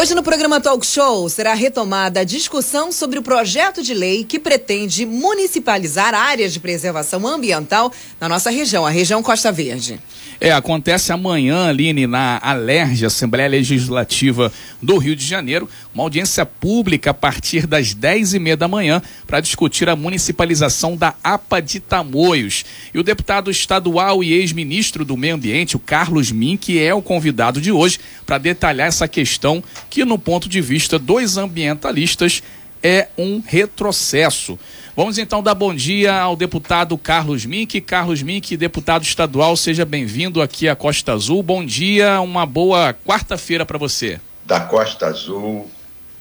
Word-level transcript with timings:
Hoje 0.00 0.14
no 0.14 0.22
programa 0.22 0.60
Talk 0.60 0.86
Show 0.86 1.28
será 1.28 1.54
retomada 1.54 2.20
a 2.20 2.24
discussão 2.24 2.92
sobre 2.92 3.18
o 3.18 3.22
projeto 3.22 3.82
de 3.82 3.92
lei 3.92 4.22
que 4.22 4.38
pretende 4.38 5.04
municipalizar 5.04 6.14
áreas 6.14 6.52
de 6.52 6.60
preservação 6.60 7.26
ambiental 7.26 7.92
na 8.20 8.28
nossa 8.28 8.48
região, 8.48 8.86
a 8.86 8.90
região 8.90 9.20
Costa 9.24 9.50
Verde. 9.50 9.98
É, 10.40 10.52
acontece 10.52 11.12
amanhã, 11.12 11.66
Aline, 11.66 12.06
na 12.06 12.38
Alerj, 12.40 13.04
Assembleia 13.04 13.48
Legislativa 13.48 14.52
do 14.80 14.96
Rio 14.96 15.16
de 15.16 15.26
Janeiro, 15.26 15.68
uma 15.92 16.04
audiência 16.04 16.46
pública 16.46 17.10
a 17.10 17.14
partir 17.14 17.66
das 17.66 17.92
10 17.92 18.34
e 18.34 18.38
meia 18.38 18.56
da 18.56 18.68
manhã 18.68 19.02
para 19.26 19.40
discutir 19.40 19.88
a 19.88 19.96
municipalização 19.96 20.96
da 20.96 21.12
APA 21.24 21.60
de 21.60 21.80
Tamoios. 21.80 22.64
E 22.94 23.00
o 23.00 23.02
deputado 23.02 23.50
estadual 23.50 24.22
e 24.22 24.32
ex-ministro 24.32 25.04
do 25.04 25.16
Meio 25.16 25.34
Ambiente, 25.34 25.74
o 25.74 25.80
Carlos 25.80 26.30
Mink, 26.30 26.78
é 26.78 26.94
o 26.94 27.02
convidado 27.02 27.60
de 27.60 27.72
hoje 27.72 27.98
para 28.24 28.38
detalhar 28.38 28.86
essa 28.86 29.08
questão 29.08 29.60
que, 29.90 30.04
no 30.04 30.18
ponto 30.18 30.48
de 30.48 30.60
vista 30.60 30.98
dos 30.98 31.36
ambientalistas, 31.36 32.42
é 32.82 33.08
um 33.16 33.42
retrocesso. 33.44 34.58
Vamos 34.96 35.16
então 35.16 35.42
dar 35.42 35.54
bom 35.54 35.74
dia 35.74 36.12
ao 36.14 36.34
deputado 36.34 36.96
Carlos 36.98 37.44
Mink. 37.44 37.80
Carlos 37.80 38.22
Mink, 38.22 38.56
deputado 38.56 39.04
estadual, 39.04 39.56
seja 39.56 39.84
bem-vindo 39.84 40.42
aqui 40.42 40.68
à 40.68 40.74
Costa 40.74 41.12
Azul. 41.12 41.42
Bom 41.42 41.64
dia, 41.64 42.20
uma 42.20 42.44
boa 42.44 42.92
quarta-feira 42.92 43.64
para 43.64 43.78
você. 43.78 44.20
Da 44.44 44.60
Costa 44.60 45.06
Azul, 45.06 45.70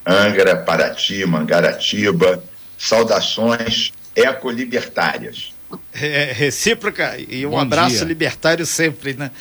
Angra, 0.05 0.55
Paraty, 0.55 1.25
Mangaratiba, 1.25 2.44
saudações 2.77 3.91
ecolibertárias. 4.16 5.53
É, 5.94 6.31
recíproca 6.31 7.17
e 7.17 7.45
um 7.45 7.52
bom 7.52 7.59
abraço 7.59 7.97
dia. 7.97 8.05
libertário 8.05 8.66
sempre, 8.66 9.13
né? 9.13 9.31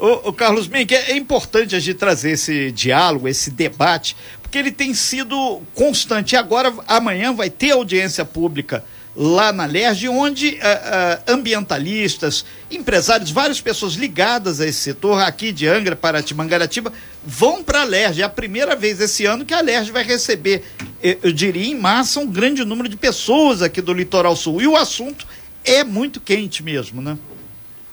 O, 0.00 0.32
Carlos 0.32 0.66
Mink, 0.66 0.94
é 0.94 1.14
importante 1.14 1.76
a 1.76 1.78
gente 1.78 1.98
trazer 1.98 2.30
esse 2.30 2.72
diálogo, 2.72 3.28
esse 3.28 3.50
debate, 3.50 4.16
porque 4.40 4.56
ele 4.56 4.72
tem 4.72 4.94
sido 4.94 5.60
constante. 5.74 6.36
Agora, 6.36 6.72
amanhã, 6.88 7.34
vai 7.34 7.50
ter 7.50 7.72
audiência 7.72 8.24
pública 8.24 8.82
lá 9.14 9.52
na 9.52 9.66
LERJ, 9.66 10.08
onde 10.08 10.48
uh, 10.48 10.52
uh, 10.54 11.34
ambientalistas, 11.34 12.46
empresários, 12.70 13.30
várias 13.30 13.60
pessoas 13.60 13.92
ligadas 13.92 14.58
a 14.58 14.66
esse 14.66 14.78
setor, 14.78 15.22
aqui 15.22 15.52
de 15.52 15.66
Angra, 15.66 15.94
Paraty, 15.94 16.32
Mangaratiba, 16.32 16.90
vão 17.22 17.62
para 17.62 17.82
a 17.82 17.84
LERJ. 17.84 18.22
É 18.22 18.24
a 18.24 18.28
primeira 18.30 18.74
vez 18.74 19.00
esse 19.00 19.26
ano 19.26 19.44
que 19.44 19.52
a 19.52 19.60
LERJ 19.60 19.90
vai 19.90 20.02
receber, 20.02 20.64
eu 21.02 21.30
diria, 21.30 21.66
em 21.66 21.78
massa, 21.78 22.20
um 22.20 22.26
grande 22.26 22.64
número 22.64 22.88
de 22.88 22.96
pessoas 22.96 23.60
aqui 23.60 23.82
do 23.82 23.92
Litoral 23.92 24.34
Sul. 24.34 24.62
E 24.62 24.66
o 24.66 24.76
assunto 24.76 25.26
é 25.62 25.84
muito 25.84 26.20
quente 26.20 26.62
mesmo, 26.62 27.02
né? 27.02 27.18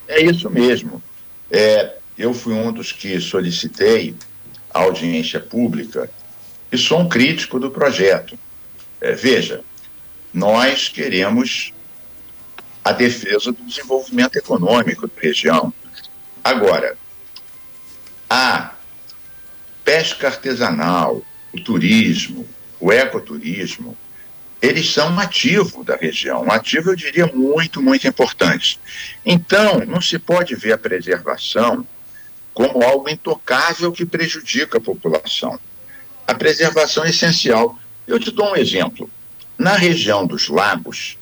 É 0.08 0.24
isso 0.24 0.50
mesmo. 0.50 1.03
É, 1.52 1.94
eu 2.18 2.34
fui 2.34 2.54
um 2.54 2.72
dos 2.72 2.92
que 2.92 3.20
solicitei 3.20 4.16
a 4.73 4.80
audiência 4.80 5.40
pública 5.40 6.10
e 6.72 6.78
sou 6.78 7.00
um 7.00 7.09
crítico 7.09 7.59
do 7.59 7.70
projeto. 7.70 8.38
É, 9.00 9.12
veja, 9.12 9.64
nós 10.34 10.90
queremos 10.90 11.74
a 12.84 12.92
defesa 12.92 13.52
do 13.52 13.64
desenvolvimento 13.64 14.38
econômico 14.38 15.08
da 15.08 15.22
região. 15.22 15.74
Agora, 16.44 16.98
a 18.30 18.74
pesca 19.84 20.28
artesanal, 20.28 21.22
o 21.54 21.62
turismo, 21.62 22.48
o 22.80 22.92
ecoturismo, 22.92 23.98
eles 24.62 24.92
são 24.92 25.12
um 25.12 25.20
ativo 25.20 25.84
da 25.84 25.96
região, 25.96 26.44
um 26.44 26.52
ativo, 26.52 26.90
eu 26.90 26.96
diria, 26.96 27.28
muito, 27.28 27.81
muito 27.81 28.08
importante. 28.08 28.80
Então, 29.26 29.80
não 29.86 30.02
se 30.02 30.18
pode 30.18 30.56
ver 30.56 30.74
a 30.74 30.78
preservação 30.78 31.86
como 32.58 32.83
algo 32.83 33.08
intocável 33.08 33.91
que 33.91 34.03
prejudica 34.03 34.80
a 34.80 34.81
população. 34.81 35.59
A 36.25 36.33
preservação 36.33 37.05
é 37.05 37.11
essencial. 37.11 37.77
Eu 38.07 38.19
te 38.19 38.31
dou 38.31 38.53
um 38.53 38.56
exemplo. 38.56 39.07
Na 39.59 39.73
região 39.73 40.25
dos 40.25 40.50
lagos, 40.50 41.19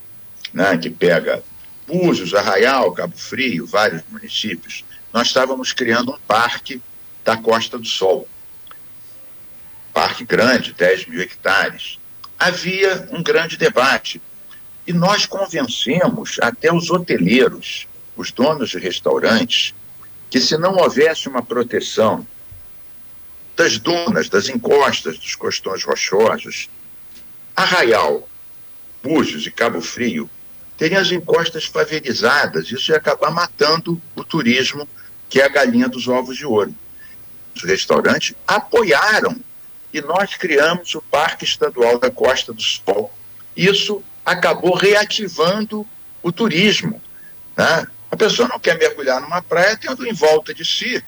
né, 0.54 0.78
que 0.78 0.90
pega 0.90 1.44
Búzios, 1.86 2.34
Arraial, 2.34 2.94
Cabo 2.94 3.18
Frio, 3.18 3.66
vários 3.66 4.02
municípios, 4.10 4.86
nós 5.12 5.28
estávamos 5.28 5.74
criando 5.74 6.14
um 6.14 6.20
parque 6.26 6.82
da 7.22 7.36
Costa 7.36 7.78
do 7.78 7.86
Sol. 7.86 8.26
Parque 9.94 10.24
grande, 10.24 10.72
10 10.72 11.08
mil 11.08 11.22
hectares. 11.22 12.00
Havia 12.40 13.10
um 13.12 13.22
grande 13.22 13.58
debate. 13.58 14.22
E 14.88 14.94
nós 14.94 15.26
convencemos 15.26 16.38
até 16.42 16.74
os 16.74 16.90
hoteleiros, 16.90 17.88
os 18.16 18.32
donos 18.32 18.70
de 18.70 18.80
restaurantes, 18.80 19.74
que 20.36 20.42
se 20.42 20.58
não 20.58 20.76
houvesse 20.76 21.30
uma 21.30 21.42
proteção 21.42 22.28
das 23.56 23.78
dunas, 23.78 24.28
das 24.28 24.50
encostas, 24.50 25.18
dos 25.18 25.34
costões 25.34 25.82
rochosos, 25.86 26.70
Arraial, 27.56 28.28
Búzios 29.02 29.48
e 29.48 29.52
Cabo 29.52 29.80
Frio 29.80 30.30
teriam 30.78 31.02
as 31.02 31.10
encostas 31.10 31.64
favelizadas. 31.64 32.70
Isso 32.70 32.92
ia 32.92 32.98
acabar 32.98 33.32
matando 33.32 34.02
o 34.14 34.26
turismo, 34.26 34.86
que 35.30 35.40
é 35.40 35.46
a 35.46 35.48
galinha 35.48 35.88
dos 35.88 36.06
ovos 36.10 36.36
de 36.36 36.46
ouro. 36.46 36.76
Os 37.56 37.64
restaurantes 37.64 38.36
apoiaram 38.46 39.40
e 39.94 40.02
nós 40.02 40.36
criamos 40.36 40.94
o 40.96 41.02
Parque 41.02 41.46
Estadual 41.46 41.98
da 41.98 42.12
Costa 42.12 42.52
do 42.52 42.62
Sol. 42.62 43.10
Isso 43.56 44.04
acabou 44.26 44.76
reativando 44.76 45.88
o 46.22 46.30
turismo. 46.30 47.02
Né? 47.56 47.88
A 48.16 48.18
pessoa 48.18 48.48
não 48.48 48.58
quer 48.58 48.78
mergulhar 48.78 49.20
numa 49.20 49.42
praia 49.42 49.76
tendo 49.76 50.08
em 50.08 50.14
volta 50.14 50.54
de 50.54 50.64
si 50.64 51.04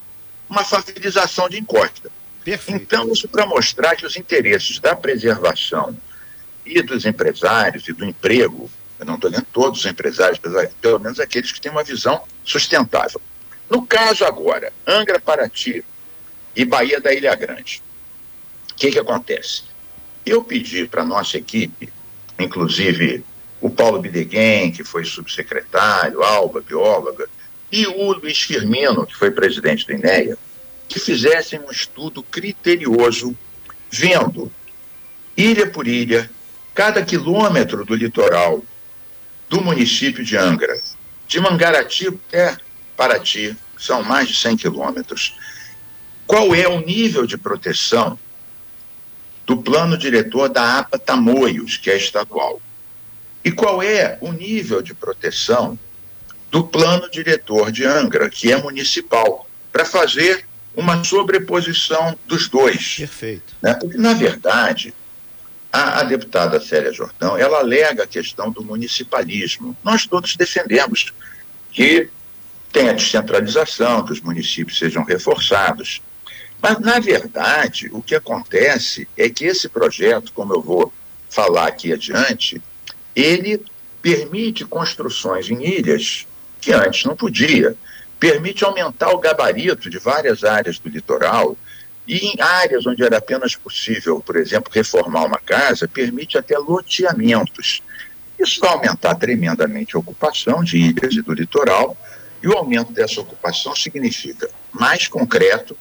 uma 0.50 0.66
favelização 0.66 1.48
de 1.48 1.58
encosta. 1.58 2.12
Perfeito. 2.44 2.84
Então, 2.84 3.10
isso 3.14 3.30
para 3.30 3.46
mostrar 3.46 3.96
que 3.96 4.06
os 4.06 4.18
interesses 4.18 4.78
da 4.80 4.94
preservação 4.94 5.98
e 6.66 6.82
dos 6.82 7.06
empresários 7.06 7.88
e 7.88 7.94
do 7.94 8.04
emprego, 8.04 8.70
eu 9.00 9.06
não 9.06 9.16
estou 9.16 9.30
dizendo 9.30 9.48
todos 9.54 9.80
os 9.80 9.86
empresários, 9.86 10.38
pelo 10.82 11.00
menos 11.00 11.18
aqueles 11.18 11.50
que 11.50 11.62
têm 11.62 11.72
uma 11.72 11.82
visão 11.82 12.22
sustentável. 12.44 13.22
No 13.70 13.88
caso 13.88 14.26
agora, 14.26 14.74
Angra, 14.86 15.18
Paraty 15.18 15.86
e 16.54 16.66
Bahia 16.66 17.00
da 17.00 17.14
Ilha 17.14 17.34
Grande, 17.36 17.82
o 18.70 18.76
que, 18.76 18.92
que 18.92 19.00
acontece? 19.00 19.64
Eu 20.26 20.44
pedi 20.44 20.86
para 20.86 21.04
a 21.04 21.06
nossa 21.06 21.38
equipe, 21.38 21.88
inclusive 22.38 23.24
o 23.68 23.70
Paulo 23.70 24.00
Bideguem, 24.00 24.72
que 24.72 24.84
foi 24.84 25.04
subsecretário, 25.04 26.24
Alba, 26.24 26.62
bióloga, 26.62 27.28
e 27.70 27.86
o 27.86 28.14
Luiz 28.14 28.42
Firmino, 28.42 29.06
que 29.06 29.14
foi 29.14 29.30
presidente 29.30 29.86
do 29.86 29.92
INEA, 29.92 30.38
que 30.88 31.00
fizessem 31.02 31.60
um 31.60 31.70
estudo 31.70 32.24
criterioso, 32.24 33.38
vendo 33.90 34.50
ilha 35.36 35.70
por 35.70 35.86
ilha, 35.86 36.30
cada 36.74 37.04
quilômetro 37.04 37.84
do 37.84 37.94
litoral 37.94 38.64
do 39.50 39.62
município 39.62 40.24
de 40.24 40.38
Angra, 40.38 40.82
de 41.28 41.40
Mangaratiba 41.42 42.18
até 42.30 42.58
Paraty, 42.96 43.56
são 43.78 44.02
mais 44.02 44.30
de 44.30 44.36
100 44.36 44.58
quilômetros, 44.58 45.36
qual 46.26 46.56
é 46.56 46.68
o 46.70 46.80
nível 46.80 47.28
de 47.28 47.38
proteção 47.38 48.18
do 49.46 49.58
plano 49.58 49.98
diretor 49.98 50.48
da 50.48 50.80
APA 50.80 50.98
Tamoios, 50.98 51.76
que 51.76 51.92
é 51.92 51.98
estadual. 51.98 52.62
E 53.44 53.52
qual 53.52 53.82
é 53.82 54.18
o 54.22 54.32
nível 54.32 54.82
de 54.82 54.94
proteção 54.94 55.78
do 56.50 56.64
plano 56.64 57.10
diretor 57.10 57.72
de 57.72 57.86
Angra, 57.86 58.30
que 58.30 58.52
é 58.52 58.58
municipal, 58.62 59.48
para 59.72 59.86
fazer 59.86 60.46
uma 60.76 61.04
sobreposição 61.04 62.18
dos 62.26 62.48
dois. 62.48 62.96
Perfeito. 62.98 63.56
Né? 63.62 63.74
Porque, 63.74 63.98
na 63.98 64.14
verdade, 64.14 64.94
a, 65.72 66.00
a, 66.00 66.04
deputada 66.04 66.62
Célia 66.62 66.94
Jordão, 66.94 67.36
ela 67.36 67.60
alega 67.60 68.04
a 68.04 68.08
questão 68.08 68.52
do 68.52 68.64
municipalismo. 68.64 69.76
Nós 69.84 70.06
todos 70.06 70.36
defendemos 70.36 71.12
que 71.72 72.10
tenha 72.72 72.94
descentralização, 72.94 74.06
que 74.06 74.14
os 74.14 74.22
municípios 74.22 74.78
sejam 74.78 75.04
reforçados. 75.04 76.02
Mas, 76.62 76.80
na 76.80 77.00
verdade, 77.00 77.90
o 77.92 78.02
que 78.02 78.16
acontece 78.16 79.08
é 79.18 79.30
que 79.30 79.46
esse 79.46 79.68
projeto, 79.68 80.32
como 80.32 80.54
eu 80.54 80.62
vou 80.62 80.94
falar 81.30 81.68
aqui 81.68 81.92
adiante, 81.92 82.62
ele 83.18 83.60
permite 84.00 84.64
construções 84.64 85.50
em 85.50 85.66
ilhas 85.66 86.28
que 86.62 86.72
antes 86.72 87.04
não 87.04 87.16
podia, 87.16 87.76
permite 88.20 88.64
aumentar 88.64 89.10
o 89.10 89.18
gabarito 89.18 89.90
de 89.90 89.98
várias 89.98 90.44
áreas 90.44 90.78
do 90.78 90.88
litoral. 90.88 91.58
E 92.08 92.28
em 92.28 92.40
áreas 92.40 92.86
onde 92.86 93.04
era 93.04 93.18
apenas 93.18 93.56
possível, 93.56 94.22
por 94.22 94.36
exemplo, 94.36 94.72
reformar 94.72 95.26
uma 95.26 95.40
casa, 95.40 95.88
permite 95.88 96.38
até 96.38 96.58
loteamentos. 96.58 97.82
Isso 98.40 98.60
vai 98.60 98.70
aumentar 98.70 99.16
tremendamente 99.16 99.96
a 99.96 100.00
ocupação 100.00 100.64
de 100.64 100.78
ilhas 100.78 101.16
e 101.16 101.22
do 101.24 101.34
litoral, 101.34 101.98
e 102.42 102.48
o 102.48 102.54
aumento 102.54 102.94
dessa 102.94 103.20
ocupação 103.20 103.76
significa 103.76 104.48
mais 104.72 105.08
concreto, 105.08 105.76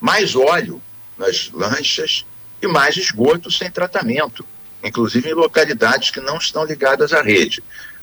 mais 0.00 0.34
óleo 0.34 0.82
nas 1.18 1.50
lanchas 1.52 2.24
e 2.62 2.66
mais 2.66 2.96
esgoto 2.96 3.50
sem 3.50 3.70
tratamento 3.70 4.44
inclusive 4.84 5.30
em 5.30 5.34
localidades 5.34 6.10
que 6.10 6.20
não 6.20 6.36
estão 6.36 6.64
ligadas 6.64 7.12
à 7.12 7.22
rede. 7.22 7.62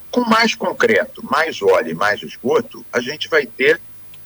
Com 0.09 0.21
mais 0.21 0.55
concreto, 0.55 1.23
mais 1.29 1.61
óleo 1.61 1.91
e 1.91 1.93
mais 1.93 2.21
esgoto, 2.21 2.83
a 2.91 2.99
gente 2.99 3.29
vai 3.29 3.45
ter 3.45 3.79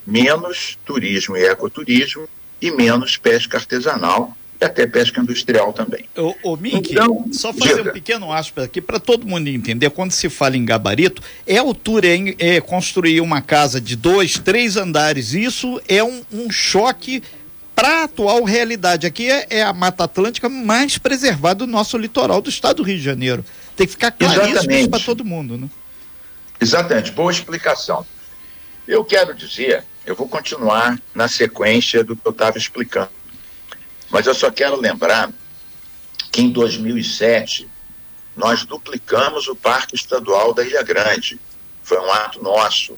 menos 0.08 0.78
turismo 0.86 1.36
e 1.36 1.46
ecoturismo 1.46 2.28
e 2.62 2.72
menos 2.72 3.18
pesca 3.18 3.58
artesanal 3.58 4.36
e 4.60 4.66
até 4.66 4.88
pesca 4.88 5.20
industrial 5.20 5.74
também. 5.74 6.06
Ô, 6.16 6.34
ô 6.44 6.56
Mink, 6.56 6.92
então, 6.92 7.26
só 7.32 7.54
fazer 7.54 7.76
diga. 7.76 7.90
um 7.90 7.94
pequeno 7.94 8.32
aspas 8.32 8.64
aqui 8.64 8.80
para 8.80 9.00
todo 9.00 9.28
mundo 9.28 9.48
entender, 9.48 9.90
quando 9.90 10.12
se 10.12 10.30
fala 10.30 10.56
em 10.56 10.64
gabarito, 10.64 11.22
é 11.46 11.58
altura, 11.58 12.08
é, 12.08 12.36
é 12.40 12.62
construir 12.62 13.20
uma 13.22 13.42
casa 13.42 13.82
de 13.82 13.96
dois, 13.96 14.40
três 14.40 14.78
andares, 14.78 15.34
isso 15.34 15.82
é 15.88 16.04
um, 16.04 16.24
um 16.32 16.50
choque 16.50 17.22
para 17.76 18.02
a 18.02 18.04
atual 18.06 18.44
realidade. 18.44 19.06
Aqui 19.06 19.30
é, 19.30 19.48
é, 19.50 19.64
a 19.64 19.74
Mata 19.74 20.06
Atlântica 20.06 20.48
mais 20.48 20.98
preservada 20.98 21.66
do 21.66 21.68
nosso 21.68 21.98
litoral 21.98 22.42
do 22.42 22.50
estado 22.50 22.78
do 22.78 22.84
Rio 22.84 22.98
de 22.98 23.04
Janeiro. 23.04 23.46
Tem 23.76 23.86
que 23.86 23.92
ficar 23.92 24.12
claríssimo 24.12 24.90
para 24.90 25.04
todo 25.04 25.26
mundo, 25.26 25.58
né? 25.58 25.70
Exatamente, 26.60 27.12
boa 27.12 27.32
explicação. 27.32 28.06
Eu 28.88 29.04
quero 29.04 29.34
dizer, 29.34 29.84
eu 30.06 30.16
vou 30.16 30.28
continuar 30.28 31.00
na 31.14 31.28
sequência 31.28 32.04
do 32.04 32.16
que 32.16 32.26
eu 32.26 32.32
estava 32.32 32.58
explicando, 32.58 33.10
mas 34.10 34.26
eu 34.26 34.34
só 34.34 34.50
quero 34.50 34.80
lembrar 34.80 35.30
que 36.32 36.42
em 36.42 36.50
2007 36.50 37.68
nós 38.36 38.66
duplicamos 38.66 39.48
o 39.48 39.56
Parque 39.56 39.96
Estadual 39.96 40.54
da 40.54 40.64
Ilha 40.64 40.84
Grande. 40.84 41.40
Foi 41.84 41.98
um 42.00 42.12
ato 42.12 42.44
nosso. 42.44 42.98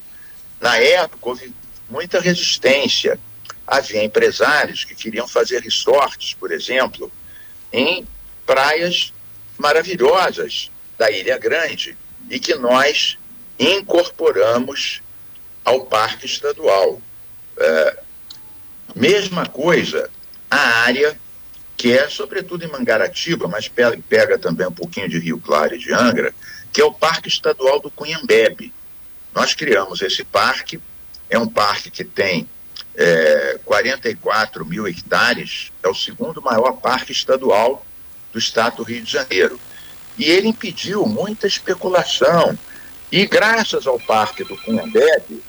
Na 0.59 0.77
época 0.77 1.29
houve 1.29 1.53
muita 1.89 2.19
resistência. 2.19 3.19
Havia 3.68 4.04
empresários 4.04 4.86
que 4.86 4.96
queriam 4.96 5.28
fazer 5.28 5.62
resorts, 5.62 6.34
por 6.34 6.52
exemplo, 6.52 7.12
em 7.72 8.08
praias 8.46 9.14
maravilhosas 9.58 10.72
da 10.98 11.12
Ilha 11.12 11.38
Grande 11.38 11.98
e 12.30 12.40
que 12.40 12.56
nós 12.56 13.18
incorporamos 13.60 15.02
ao 15.66 15.86
Parque 15.86 16.25
Estadual. 16.25 17.02
É, 17.60 18.00
mesma 18.96 19.46
coisa, 19.46 20.10
a 20.50 20.58
área 20.86 21.20
que 21.75 21.96
é, 21.96 22.10
sobretudo 22.10 22.66
em 22.66 22.72
Mangaratiba, 22.72 23.48
mas 23.48 23.68
pega, 23.68 24.40
também 24.40 24.66
um 24.66 24.72
pouquinho 24.72 25.08
de 25.08 25.20
Rio 25.20 25.40
Claro 25.40 25.75
e 25.75 25.78
de 25.78 25.94
Angra, 25.94 26.34
que 26.74 26.81
é 26.81 26.86
o 26.86 26.92
Parque 26.92 27.28
Estadual 27.28 27.80
do 27.80 27.92
Cunhambebe. 27.92 28.74
Nós 29.34 29.54
criamos 29.54 30.02
esse 30.02 30.24
parque, 30.24 30.80
é 31.30 31.38
um 31.38 31.48
parque 31.48 31.92
que 31.92 32.04
tem 32.04 32.50
é, 32.98 33.60
44 33.64 34.66
mil 34.66 34.88
hectares, 34.88 35.72
é 35.84 35.88
o 35.88 35.94
segundo 35.94 36.42
maior 36.42 36.74
parque 36.74 37.12
estadual 37.12 37.86
do 38.34 38.40
estado 38.40 38.78
do 38.78 38.84
Rio 38.84 39.04
de 39.04 39.12
Janeiro. 39.12 39.60
E 40.18 40.26
ele 40.26 40.48
impediu 40.48 41.06
muita 41.06 41.46
especulação. 41.46 42.58
E 43.12 43.26
graças 43.28 43.86
ao 43.86 44.00
Parque 44.00 44.44
do 44.44 44.58
Cunhambebe, 44.58 45.44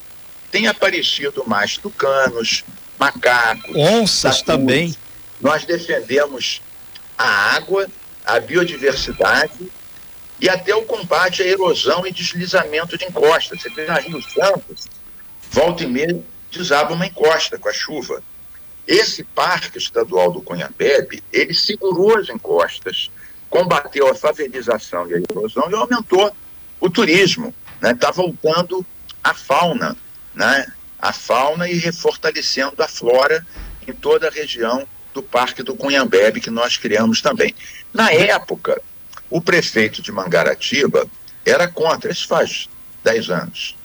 tem 0.50 0.66
aparecido 0.66 1.42
mais 1.46 1.78
tucanos, 1.78 2.64
macacos, 2.98 3.74
onças 3.74 4.42
também. 4.42 4.94
Nós 5.40 5.64
defendemos 5.64 6.60
a 7.16 7.56
água, 7.56 7.88
a 8.26 8.38
biodiversidade 8.38 9.72
e 10.38 10.48
até 10.48 10.74
o 10.74 10.82
combate 10.82 11.42
à 11.42 11.46
erosão 11.46 12.06
e 12.06 12.12
deslizamento 12.12 12.98
de 12.98 13.06
encostas. 13.06 13.62
Você 13.62 13.70
vê 13.70 13.86
na 13.86 13.98
Rio 13.98 14.22
Santos, 14.22 14.86
volta 15.50 15.82
e 15.82 15.86
meia 15.86 16.22
desaba 16.50 16.94
uma 16.94 17.06
encosta 17.06 17.58
com 17.58 17.68
a 17.68 17.72
chuva. 17.72 18.22
Esse 18.86 19.22
parque 19.22 19.78
estadual 19.78 20.32
do 20.32 20.40
Cunhambebe, 20.40 21.22
ele 21.32 21.52
segurou 21.52 22.16
as 22.16 22.28
encostas, 22.28 23.10
combateu 23.50 24.08
a 24.08 24.14
favelização 24.14 25.08
e 25.10 25.14
a 25.14 25.18
erosão 25.18 25.70
e 25.70 25.74
aumentou 25.74 26.34
o 26.80 26.88
turismo. 26.88 27.54
Está 27.74 27.88
né? 27.88 27.94
Tá 27.94 28.10
voltando 28.10 28.84
a 29.22 29.34
fauna, 29.34 29.96
né? 30.34 30.72
a 30.98 31.12
fauna 31.12 31.68
e 31.68 31.74
refortalecendo 31.74 32.82
a 32.82 32.88
flora 32.88 33.46
em 33.86 33.92
toda 33.92 34.28
a 34.28 34.30
região 34.30 34.86
do 35.14 35.22
Parque 35.22 35.62
do 35.62 35.74
Cunhambebe, 35.74 36.40
que 36.40 36.50
nós 36.50 36.76
criamos 36.76 37.20
também. 37.20 37.54
Na 37.92 38.12
época, 38.12 38.80
o 39.30 39.40
prefeito 39.40 40.02
de 40.02 40.10
Mangaratiba 40.12 41.06
era 41.44 41.68
contra, 41.68 42.12
isso 42.12 42.26
faz 42.26 42.68
10 43.04 43.30
anos. 43.30 43.76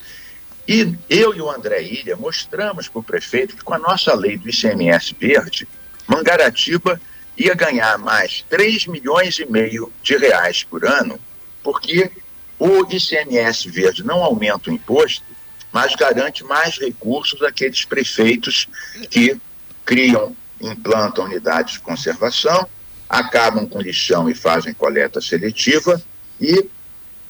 E 0.66 0.94
eu 1.10 1.34
e 1.34 1.40
o 1.40 1.50
André 1.50 1.82
Ilha 1.82 2.16
mostramos 2.16 2.88
para 2.88 2.98
o 2.98 3.02
prefeito 3.02 3.56
que 3.56 3.64
com 3.64 3.74
a 3.74 3.78
nossa 3.78 4.14
lei 4.14 4.38
do 4.38 4.48
ICMS 4.48 5.14
verde, 5.18 5.68
Mangaratiba 6.06 7.00
ia 7.36 7.54
ganhar 7.54 7.98
mais 7.98 8.44
3 8.48 8.86
milhões 8.86 9.38
e 9.38 9.44
meio 9.44 9.92
de 10.02 10.16
reais 10.16 10.64
por 10.64 10.86
ano, 10.86 11.18
porque 11.62 12.10
o 12.58 12.80
ICMS 12.90 13.68
verde 13.68 14.04
não 14.04 14.22
aumenta 14.22 14.70
o 14.70 14.72
imposto, 14.72 15.24
mas 15.72 15.94
garante 15.96 16.44
mais 16.44 16.78
recursos 16.78 17.42
àqueles 17.42 17.84
prefeitos 17.84 18.68
que 19.10 19.36
criam, 19.84 20.34
implantam 20.60 21.24
unidades 21.24 21.74
de 21.74 21.80
conservação, 21.80 22.66
acabam 23.08 23.68
com 23.68 23.80
lixão 23.80 24.30
e 24.30 24.34
fazem 24.34 24.72
coleta 24.72 25.20
seletiva 25.20 26.00
e 26.40 26.68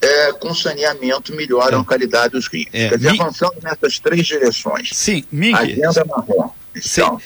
é, 0.05 0.33
com 0.33 0.55
saneamento 0.55 1.35
melhoram 1.35 1.81
a 1.81 1.85
qualidade 1.85 2.33
dos 2.33 2.47
rios. 2.47 2.69
É, 2.73 2.89
Quer 2.91 2.97
dizer, 2.99 3.13
mi... 3.13 3.21
avançando 3.21 3.57
nessas 3.63 3.99
três 3.99 4.27
direções. 4.27 4.91
Sim, 4.93 5.25
Agenda 5.55 6.05
marrom, 6.05 6.51
então, 6.75 7.21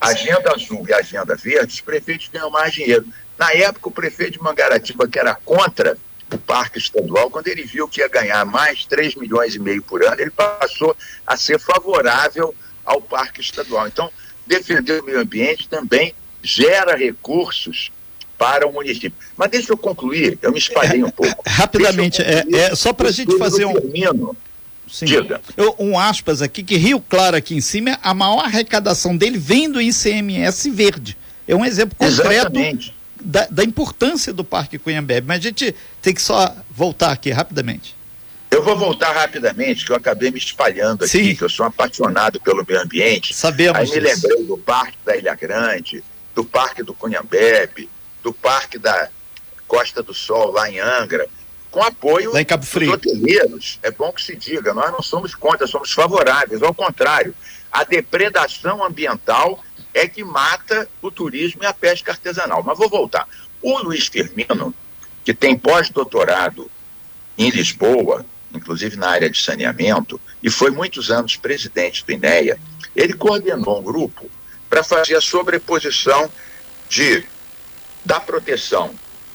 agenda 0.00 0.54
azul 0.54 0.84
e 0.88 0.92
agenda 0.92 1.34
verde, 1.34 1.74
os 1.74 1.80
prefeitos 1.80 2.28
ganham 2.32 2.50
mais 2.50 2.72
dinheiro. 2.72 3.06
Na 3.38 3.52
época, 3.52 3.88
o 3.88 3.92
prefeito 3.92 4.32
de 4.32 4.42
Mangaratiba, 4.42 5.08
que 5.08 5.18
era 5.18 5.34
contra 5.34 5.96
o 6.32 6.38
parque 6.38 6.78
estadual, 6.78 7.30
quando 7.30 7.48
ele 7.48 7.64
viu 7.64 7.88
que 7.88 8.00
ia 8.00 8.08
ganhar 8.08 8.44
mais 8.44 8.84
3 8.84 9.16
milhões 9.16 9.54
e 9.54 9.58
meio 9.58 9.82
por 9.82 10.02
ano, 10.04 10.20
ele 10.20 10.30
passou 10.30 10.96
a 11.26 11.36
ser 11.36 11.58
favorável 11.58 12.54
ao 12.84 13.00
parque 13.00 13.40
estadual. 13.40 13.86
Então, 13.86 14.10
defender 14.46 15.00
o 15.00 15.04
meio 15.04 15.20
ambiente 15.20 15.68
também 15.68 16.14
gera 16.42 16.96
recursos 16.96 17.90
para 18.42 18.66
o 18.66 18.72
município. 18.72 19.12
Mas 19.36 19.52
deixa 19.52 19.72
eu 19.72 19.76
concluir, 19.76 20.36
eu 20.42 20.50
me 20.50 20.58
espalhei 20.58 21.04
um 21.04 21.10
pouco. 21.10 21.40
Rapidamente, 21.46 22.20
é, 22.20 22.42
é, 22.52 22.74
só 22.74 22.92
para 22.92 23.08
a 23.08 23.12
gente 23.12 23.38
fazer 23.38 23.64
um. 23.64 23.74
Termino. 23.74 24.36
Sim. 24.90 25.06
Diga. 25.06 25.40
Eu, 25.56 25.76
um 25.78 25.96
aspas 25.96 26.42
aqui, 26.42 26.64
que 26.64 26.76
Rio 26.76 27.00
Claro 27.00 27.36
aqui 27.36 27.54
em 27.54 27.60
cima, 27.60 27.96
a 28.02 28.12
maior 28.12 28.44
arrecadação 28.44 29.16
dele 29.16 29.38
vem 29.38 29.70
do 29.70 29.80
ICMS 29.80 30.68
verde. 30.70 31.16
É 31.46 31.54
um 31.54 31.64
exemplo 31.64 31.96
concreto 31.96 32.52
da, 33.20 33.46
da 33.48 33.62
importância 33.62 34.32
do 34.32 34.42
Parque 34.42 34.76
Cunhambebe. 34.76 35.24
Mas 35.26 35.38
a 35.38 35.42
gente 35.42 35.74
tem 36.02 36.12
que 36.12 36.20
só 36.20 36.54
voltar 36.68 37.12
aqui 37.12 37.30
rapidamente. 37.30 37.94
Eu 38.50 38.62
vou 38.62 38.76
voltar 38.76 39.12
rapidamente, 39.12 39.86
que 39.86 39.92
eu 39.92 39.96
acabei 39.96 40.30
me 40.32 40.38
espalhando 40.38 41.04
aqui, 41.04 41.10
Sim. 41.10 41.36
que 41.36 41.42
eu 41.42 41.48
sou 41.48 41.64
apaixonado 41.64 42.40
pelo 42.40 42.66
meio 42.68 42.82
ambiente. 42.82 43.32
Sabemos. 43.32 43.78
Aí 43.78 43.88
me 43.88 44.00
lembrei 44.00 44.44
do 44.44 44.58
Parque 44.58 44.98
da 45.06 45.16
Ilha 45.16 45.34
Grande, 45.34 46.02
do 46.34 46.44
Parque 46.44 46.82
do 46.82 46.92
Cunhambebe, 46.92 47.88
do 48.22 48.32
Parque 48.32 48.78
da 48.78 49.08
Costa 49.66 50.02
do 50.02 50.14
Sol, 50.14 50.52
lá 50.52 50.70
em 50.70 50.78
Angra, 50.78 51.28
com 51.70 51.82
apoio 51.82 52.32
lá 52.32 52.40
em 52.40 52.44
Cabo 52.44 52.64
Frio. 52.64 52.96
dos 52.96 52.96
hoteleiros. 52.96 53.78
É 53.82 53.90
bom 53.90 54.12
que 54.12 54.22
se 54.22 54.36
diga, 54.36 54.74
nós 54.74 54.92
não 54.92 55.02
somos 55.02 55.34
contra, 55.34 55.66
somos 55.66 55.90
favoráveis. 55.92 56.62
Ao 56.62 56.74
contrário, 56.74 57.34
a 57.70 57.82
depredação 57.82 58.84
ambiental 58.84 59.62
é 59.94 60.06
que 60.06 60.22
mata 60.22 60.88
o 61.00 61.10
turismo 61.10 61.62
e 61.62 61.66
a 61.66 61.72
pesca 61.72 62.12
artesanal. 62.12 62.62
Mas 62.62 62.78
vou 62.78 62.88
voltar. 62.88 63.26
O 63.62 63.78
Luiz 63.78 64.06
Firmino, 64.06 64.74
que 65.24 65.32
tem 65.32 65.56
pós-doutorado 65.56 66.70
em 67.38 67.48
Lisboa, 67.48 68.26
inclusive 68.54 68.96
na 68.96 69.08
área 69.08 69.30
de 69.30 69.42
saneamento, 69.42 70.20
e 70.42 70.50
foi 70.50 70.70
muitos 70.70 71.10
anos 71.10 71.36
presidente 71.36 72.04
do 72.04 72.12
INEA, 72.12 72.58
ele 72.94 73.14
coordenou 73.14 73.80
um 73.80 73.82
grupo 73.82 74.30
para 74.68 74.84
fazer 74.84 75.16
a 75.16 75.20
sobreposição 75.20 76.30
de 76.88 77.24
da 78.04 78.20
proteção 78.20 78.94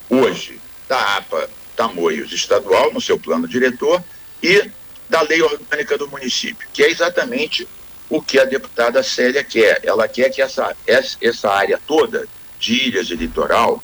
hoje 0.10 0.60
da 0.88 1.18
APA 1.18 1.50
Tamoios 1.76 2.32
estadual 2.32 2.92
no 2.92 3.02
seu 3.02 3.20
plano 3.20 3.48
diretor 3.48 4.04
e 4.42 4.70
da 5.10 5.22
lei 5.22 5.42
orgânica 5.42 5.98
do 5.98 6.10
município, 6.10 6.68
que 6.74 6.84
é 6.84 6.90
exatamente 6.90 7.68
o 8.10 8.22
que 8.22 8.40
a 8.40 8.46
deputada 8.46 9.04
Célia 9.04 9.44
quer. 9.44 9.80
Ela 9.84 10.08
quer 10.08 10.30
que 10.30 10.42
essa, 10.42 10.76
essa 10.86 11.50
área 11.50 11.80
toda 11.86 12.28
de 12.60 12.88
ilhas 12.88 13.10
e 13.10 13.16
litoral 13.16 13.84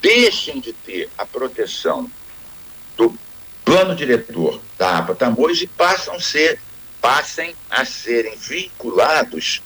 deixem 0.00 0.60
de 0.60 0.72
ter 0.72 1.08
a 1.16 1.24
proteção 1.26 2.10
do 2.96 3.16
plano 3.64 3.96
diretor 3.96 4.60
da 4.78 4.98
APA 4.98 5.14
Tamoios 5.14 5.62
e 5.62 5.66
passam 5.66 6.20
ser, 6.20 6.60
passem 7.00 7.54
a 7.70 7.84
serem 7.84 8.36
vinculados 8.36 9.62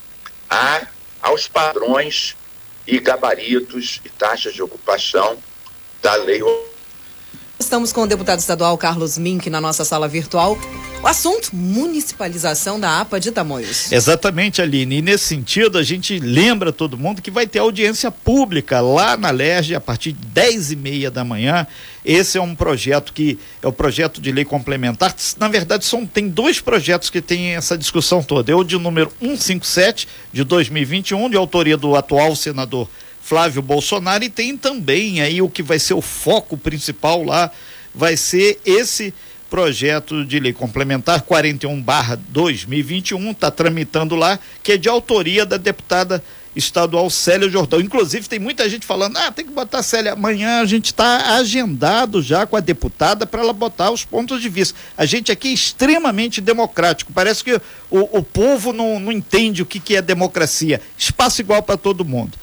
a, 0.48 0.86
aos 1.20 1.48
padrões 1.48 2.36
e 2.88 2.98
gabaritos 2.98 4.00
e 4.02 4.08
taxas 4.08 4.54
de 4.54 4.62
ocupação 4.62 5.36
da 6.00 6.14
lei. 6.14 6.40
Estamos 7.58 7.92
com 7.92 8.02
o 8.02 8.06
deputado 8.06 8.38
estadual 8.38 8.78
Carlos 8.78 9.18
Mink 9.18 9.50
na 9.50 9.60
nossa 9.60 9.84
sala 9.84 10.06
virtual. 10.06 10.56
O 11.02 11.06
assunto, 11.06 11.50
municipalização 11.52 12.78
da 12.78 13.00
APA 13.00 13.18
de 13.18 13.32
Tamoios. 13.32 13.90
Exatamente, 13.90 14.62
Aline. 14.62 14.98
E 14.98 15.02
nesse 15.02 15.24
sentido, 15.24 15.76
a 15.76 15.82
gente 15.82 16.20
lembra 16.20 16.72
todo 16.72 16.96
mundo 16.96 17.20
que 17.20 17.32
vai 17.32 17.48
ter 17.48 17.58
audiência 17.58 18.12
pública 18.12 18.80
lá 18.80 19.16
na 19.16 19.30
LERJ 19.30 19.74
a 19.74 19.80
partir 19.80 20.12
de 20.12 20.24
10 20.28 20.72
e 20.72 20.76
meia 20.76 21.10
da 21.10 21.24
manhã. 21.24 21.66
Esse 22.04 22.38
é 22.38 22.40
um 22.40 22.54
projeto 22.54 23.12
que 23.12 23.36
é 23.60 23.66
o 23.66 23.72
projeto 23.72 24.20
de 24.20 24.30
lei 24.30 24.44
complementar. 24.44 25.12
Na 25.36 25.48
verdade, 25.48 25.84
são, 25.84 26.06
tem 26.06 26.28
dois 26.28 26.60
projetos 26.60 27.10
que 27.10 27.20
têm 27.20 27.56
essa 27.56 27.76
discussão 27.76 28.22
toda. 28.22 28.52
É 28.52 28.54
o 28.54 28.62
de 28.62 28.78
número 28.78 29.12
157 29.20 30.06
de 30.32 30.44
2021, 30.44 31.28
de 31.28 31.36
autoria 31.36 31.76
do 31.76 31.96
atual 31.96 32.36
senador 32.36 32.88
Flávio 33.20 33.62
Bolsonaro 33.62 34.24
e 34.24 34.30
tem 34.30 34.56
também 34.56 35.20
aí 35.20 35.42
o 35.42 35.48
que 35.48 35.62
vai 35.62 35.78
ser 35.78 35.94
o 35.94 36.02
foco 36.02 36.56
principal 36.56 37.22
lá, 37.22 37.50
vai 37.94 38.16
ser 38.16 38.58
esse 38.64 39.12
projeto 39.50 40.24
de 40.24 40.38
lei 40.38 40.52
complementar 40.52 41.22
41 41.22 41.80
barra 41.80 42.18
2021, 42.28 43.30
está 43.30 43.50
tramitando 43.50 44.14
lá, 44.14 44.38
que 44.62 44.72
é 44.72 44.76
de 44.76 44.88
autoria 44.88 45.46
da 45.46 45.56
deputada 45.56 46.22
estadual 46.54 47.08
Célia 47.08 47.48
Jordão. 47.48 47.80
Inclusive, 47.80 48.28
tem 48.28 48.38
muita 48.38 48.68
gente 48.68 48.84
falando, 48.84 49.16
ah, 49.16 49.30
tem 49.30 49.46
que 49.46 49.52
botar 49.52 49.82
Célia. 49.82 50.12
Amanhã 50.12 50.60
a 50.60 50.64
gente 50.66 50.86
está 50.86 51.36
agendado 51.36 52.20
já 52.20 52.46
com 52.46 52.56
a 52.56 52.60
deputada 52.60 53.26
para 53.26 53.42
ela 53.42 53.52
botar 53.52 53.90
os 53.90 54.04
pontos 54.04 54.42
de 54.42 54.48
vista. 54.48 54.78
A 54.96 55.06
gente 55.06 55.30
aqui 55.30 55.48
é 55.48 55.52
extremamente 55.52 56.40
democrático. 56.40 57.12
Parece 57.12 57.44
que 57.44 57.60
o, 57.90 58.18
o 58.18 58.22
povo 58.22 58.72
não, 58.72 58.98
não 58.98 59.12
entende 59.12 59.62
o 59.62 59.66
que, 59.66 59.78
que 59.78 59.96
é 59.96 60.02
democracia. 60.02 60.80
Espaço 60.96 61.40
igual 61.40 61.62
para 61.62 61.76
todo 61.76 62.04
mundo. 62.04 62.36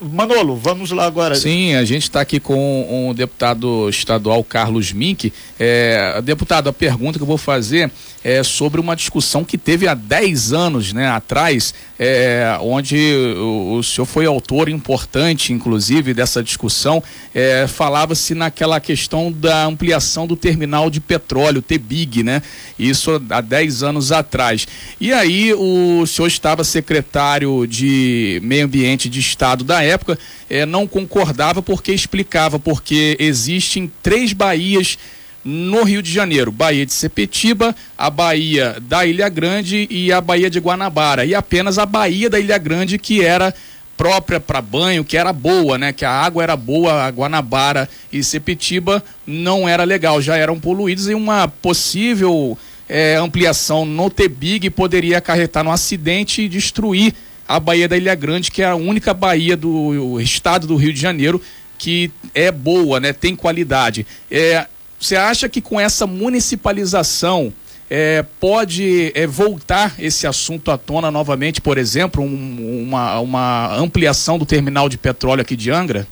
Manolo, 0.00 0.56
vamos 0.56 0.90
lá 0.90 1.06
agora. 1.06 1.34
Sim, 1.34 1.74
a 1.74 1.84
gente 1.84 2.04
está 2.04 2.20
aqui 2.20 2.40
com 2.40 3.10
o 3.10 3.14
deputado 3.14 3.88
estadual 3.88 4.42
Carlos 4.42 4.92
Mink. 4.92 5.32
É, 5.58 6.20
deputado, 6.22 6.68
a 6.68 6.72
pergunta 6.72 7.18
que 7.18 7.22
eu 7.22 7.26
vou 7.26 7.36
fazer 7.36 7.90
é 8.24 8.42
sobre 8.42 8.80
uma 8.80 8.96
discussão 8.96 9.44
que 9.44 9.58
teve 9.58 9.86
há 9.86 9.94
10 9.94 10.52
anos 10.52 10.92
né, 10.92 11.08
atrás, 11.08 11.74
é, 12.04 12.58
onde 12.60 12.96
o, 13.36 13.74
o, 13.74 13.82
senhor 13.84 14.06
foi 14.06 14.26
autor 14.26 14.68
importante, 14.68 15.52
inclusive, 15.52 16.12
dessa 16.12 16.42
discussão. 16.42 17.00
É, 17.32 17.68
Falava-se 17.68 18.34
naquela 18.34 18.80
questão 18.80 19.30
da 19.30 19.66
ampliação 19.66 20.26
do 20.26 20.34
terminal 20.34 20.90
de 20.90 21.00
petróleo, 21.00 21.62
TBIG, 21.62 22.24
né? 22.24 22.42
Isso 22.76 23.22
há 23.30 23.40
10 23.40 23.84
anos 23.84 24.10
atrás. 24.10 24.66
E 25.00 25.12
aí 25.12 25.54
o 25.54 26.04
senhor 26.04 26.26
estava 26.26 26.64
secretário 26.64 27.68
de 27.68 28.40
Meio 28.42 28.64
Ambiente 28.64 29.08
de 29.08 29.20
Estado 29.20 29.62
da 29.62 29.84
época, 29.84 30.18
é, 30.50 30.66
não 30.66 30.88
concordava 30.88 31.62
porque 31.62 31.92
explicava 31.92 32.58
porque 32.58 33.16
existem 33.20 33.88
três 34.02 34.32
baías 34.32 34.98
no 35.44 35.82
Rio 35.82 36.02
de 36.02 36.12
Janeiro, 36.12 36.52
Baía 36.52 36.86
de 36.86 36.92
Sepetiba, 36.92 37.74
a 37.96 38.10
Baía 38.10 38.76
da 38.80 39.04
Ilha 39.04 39.28
Grande 39.28 39.86
e 39.90 40.12
a 40.12 40.20
Baía 40.20 40.48
de 40.48 40.60
Guanabara. 40.60 41.24
E 41.24 41.34
apenas 41.34 41.78
a 41.78 41.86
Baía 41.86 42.30
da 42.30 42.38
Ilha 42.38 42.58
Grande 42.58 42.98
que 42.98 43.22
era 43.22 43.54
própria 43.96 44.40
para 44.40 44.60
banho, 44.60 45.04
que 45.04 45.16
era 45.16 45.32
boa, 45.32 45.78
né? 45.78 45.92
Que 45.92 46.04
a 46.04 46.10
água 46.10 46.42
era 46.42 46.56
boa, 46.56 47.04
a 47.04 47.08
Guanabara 47.08 47.88
e 48.12 48.22
Sepetiba 48.22 49.02
não 49.26 49.68
era 49.68 49.84
legal, 49.84 50.20
já 50.20 50.36
eram 50.36 50.58
poluídos 50.58 51.08
e 51.08 51.14
uma 51.14 51.48
possível 51.48 52.56
é, 52.88 53.16
ampliação 53.16 53.84
no 53.84 54.10
Tebig 54.10 54.70
poderia 54.70 55.18
acarretar 55.18 55.64
no 55.64 55.70
acidente 55.70 56.42
e 56.42 56.48
destruir 56.48 57.14
a 57.46 57.60
Baía 57.60 57.88
da 57.88 57.96
Ilha 57.96 58.14
Grande, 58.14 58.50
que 58.50 58.62
é 58.62 58.66
a 58.66 58.74
única 58.74 59.12
baía 59.12 59.56
do 59.56 60.20
estado 60.20 60.66
do 60.66 60.76
Rio 60.76 60.92
de 60.92 61.00
Janeiro 61.00 61.40
que 61.78 62.12
é 62.32 62.52
boa, 62.52 63.00
né? 63.00 63.12
Tem 63.12 63.34
qualidade. 63.34 64.06
É, 64.30 64.66
você 65.02 65.16
acha 65.16 65.48
que 65.48 65.60
com 65.60 65.80
essa 65.80 66.06
municipalização 66.06 67.52
é, 67.90 68.24
pode 68.38 69.10
é, 69.14 69.26
voltar 69.26 69.96
esse 69.98 70.26
assunto 70.26 70.70
à 70.70 70.78
tona 70.78 71.10
novamente, 71.10 71.60
por 71.60 71.76
exemplo, 71.76 72.22
um, 72.22 72.84
uma, 72.84 73.18
uma 73.18 73.74
ampliação 73.76 74.38
do 74.38 74.46
terminal 74.46 74.88
de 74.88 74.96
petróleo 74.96 75.42
aqui 75.42 75.56
de 75.56 75.70
Angra? 75.70 76.06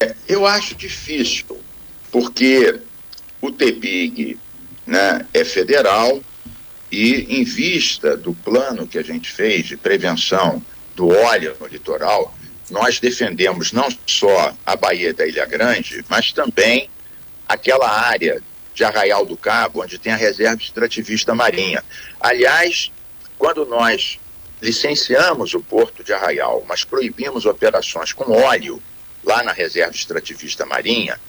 É, 0.00 0.14
eu 0.26 0.46
acho 0.46 0.74
difícil, 0.74 1.44
porque 2.10 2.80
o 3.40 3.52
TEPIG 3.52 4.38
né, 4.86 5.26
é 5.34 5.44
federal 5.44 6.20
e, 6.90 7.38
em 7.38 7.44
vista 7.44 8.16
do 8.16 8.32
plano 8.32 8.86
que 8.86 8.98
a 8.98 9.02
gente 9.02 9.30
fez 9.30 9.66
de 9.66 9.76
prevenção 9.76 10.62
do 10.96 11.08
óleo 11.08 11.54
no 11.60 11.66
litoral, 11.66 12.34
nós 12.72 12.98
defendemos 12.98 13.70
não 13.70 13.86
só 14.06 14.54
a 14.64 14.74
Baía 14.74 15.12
da 15.12 15.26
Ilha 15.26 15.44
Grande, 15.44 16.02
mas 16.08 16.32
também 16.32 16.88
aquela 17.46 17.88
área 17.88 18.42
de 18.74 18.82
Arraial 18.82 19.26
do 19.26 19.36
Cabo, 19.36 19.82
onde 19.82 19.98
tem 19.98 20.12
a 20.12 20.16
reserva 20.16 20.60
extrativista 20.60 21.34
marinha. 21.34 21.84
Aliás, 22.18 22.90
quando 23.36 23.66
nós 23.66 24.18
licenciamos 24.62 25.52
o 25.52 25.60
porto 25.60 26.02
de 26.02 26.14
Arraial, 26.14 26.64
mas 26.66 26.82
proibimos 26.82 27.44
operações 27.44 28.14
com 28.14 28.32
óleo 28.32 28.82
lá 29.22 29.42
na 29.42 29.52
reserva 29.52 29.94
extrativista 29.94 30.64
marinha, 30.64 31.20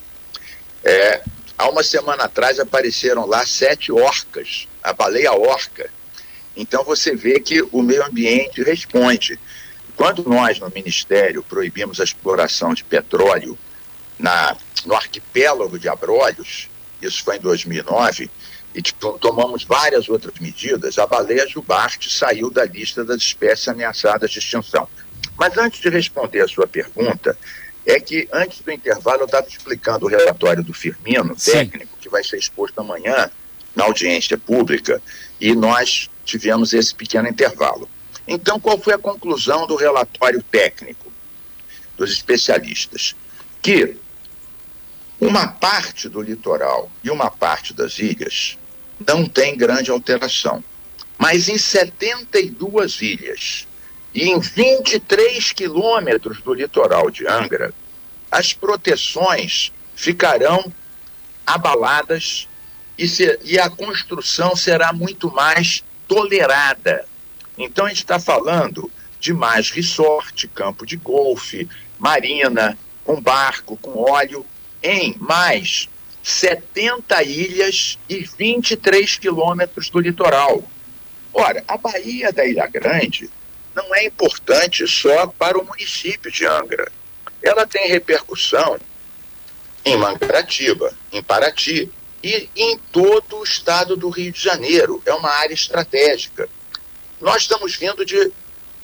é, 0.81 1.21
há 1.57 1.69
uma 1.69 1.83
semana 1.83 2.23
atrás 2.23 2.57
apareceram 2.57 3.25
lá 3.25 3.45
sete 3.45 3.91
orcas, 3.91 4.65
a 4.81 4.93
baleia 4.93 5.33
orca. 5.33 5.89
Então 6.55 6.85
você 6.85 7.13
vê 7.13 7.39
que 7.41 7.61
o 7.71 7.81
meio 7.81 8.05
ambiente 8.05 8.63
responde. 8.63 9.37
Quando 9.95 10.23
nós, 10.27 10.59
no 10.59 10.69
Ministério, 10.69 11.43
proibimos 11.43 11.99
a 11.99 12.03
exploração 12.03 12.73
de 12.73 12.83
petróleo 12.83 13.57
na, 14.17 14.55
no 14.85 14.95
arquipélago 14.95 15.77
de 15.77 15.87
Abrolhos, 15.87 16.69
isso 17.01 17.23
foi 17.23 17.37
em 17.37 17.39
2009, 17.39 18.29
e 18.75 18.81
tomamos 19.19 19.63
várias 19.63 20.09
outras 20.09 20.39
medidas, 20.39 20.97
a 20.97 21.05
baleia 21.05 21.47
jubarte 21.47 22.09
saiu 22.09 22.49
da 22.49 22.65
lista 22.65 23.05
das 23.05 23.21
espécies 23.21 23.67
ameaçadas 23.67 24.31
de 24.31 24.39
extinção. 24.39 24.87
Mas 25.37 25.57
antes 25.57 25.79
de 25.79 25.89
responder 25.89 26.41
a 26.41 26.47
sua 26.47 26.67
pergunta, 26.67 27.37
é 27.85 27.99
que 27.99 28.27
antes 28.31 28.61
do 28.61 28.71
intervalo 28.71 29.21
eu 29.21 29.25
estava 29.25 29.47
explicando 29.47 30.05
o 30.05 30.09
relatório 30.09 30.63
do 30.63 30.73
Firmino, 30.73 31.35
técnico, 31.35 31.93
Sim. 31.93 32.01
que 32.01 32.09
vai 32.09 32.23
ser 32.23 32.37
exposto 32.37 32.79
amanhã 32.79 33.29
na 33.75 33.85
audiência 33.85 34.37
pública, 34.37 35.01
e 35.39 35.55
nós 35.55 36.09
tivemos 36.23 36.73
esse 36.73 36.95
pequeno 36.95 37.27
intervalo. 37.27 37.89
Então, 38.27 38.59
qual 38.59 38.77
foi 38.77 38.93
a 38.93 38.99
conclusão 38.99 39.67
do 39.67 39.75
relatório 39.75 40.41
técnico 40.43 41.11
dos 41.97 42.11
especialistas? 42.11 43.15
Que 43.61 43.97
uma 45.19 45.47
parte 45.47 46.09
do 46.09 46.21
litoral 46.21 46.91
e 47.03 47.09
uma 47.09 47.29
parte 47.29 47.73
das 47.73 47.99
ilhas 47.99 48.57
não 49.05 49.25
tem 49.25 49.57
grande 49.57 49.91
alteração. 49.91 50.63
Mas 51.17 51.47
em 51.47 51.57
72 51.57 53.01
ilhas 53.01 53.67
e 54.13 54.29
em 54.29 54.39
23 54.39 55.51
quilômetros 55.51 56.41
do 56.41 56.53
litoral 56.53 57.09
de 57.09 57.27
Angra, 57.27 57.73
as 58.31 58.53
proteções 58.53 59.71
ficarão 59.95 60.71
abaladas 61.45 62.47
e, 62.97 63.07
se, 63.07 63.39
e 63.43 63.59
a 63.59 63.69
construção 63.69 64.55
será 64.55 64.93
muito 64.93 65.31
mais 65.31 65.83
tolerada 66.07 67.05
então 67.57 67.85
a 67.85 67.89
gente 67.89 67.99
está 67.99 68.19
falando 68.19 68.91
de 69.19 69.33
mais 69.33 69.69
resort, 69.69 70.47
campo 70.49 70.85
de 70.85 70.97
golfe, 70.97 71.67
marina, 71.97 72.77
com 73.03 73.21
barco, 73.21 73.77
com 73.77 73.99
óleo, 74.09 74.45
em 74.81 75.15
mais 75.19 75.89
70 76.21 77.23
ilhas 77.23 77.97
e 78.09 78.19
23 78.19 79.17
quilômetros 79.17 79.89
do 79.89 79.99
litoral. 79.99 80.63
Ora, 81.33 81.63
a 81.67 81.77
Baía 81.77 82.31
da 82.31 82.45
Ilha 82.45 82.67
Grande 82.67 83.29
não 83.75 83.93
é 83.95 84.05
importante 84.05 84.87
só 84.87 85.27
para 85.27 85.57
o 85.57 85.65
município 85.65 86.31
de 86.31 86.45
Angra. 86.45 86.91
Ela 87.41 87.65
tem 87.65 87.87
repercussão 87.87 88.79
em 89.83 89.97
Mangaratiba, 89.97 90.93
em 91.11 91.21
Paraty 91.21 91.91
e 92.23 92.49
em 92.55 92.77
todo 92.91 93.37
o 93.37 93.43
estado 93.43 93.97
do 93.97 94.09
Rio 94.09 94.31
de 94.31 94.41
Janeiro. 94.41 95.01
É 95.05 95.13
uma 95.13 95.29
área 95.29 95.53
estratégica. 95.53 96.47
Nós 97.19 97.43
estamos 97.43 97.75
vindo 97.75 98.05
de, 98.05 98.31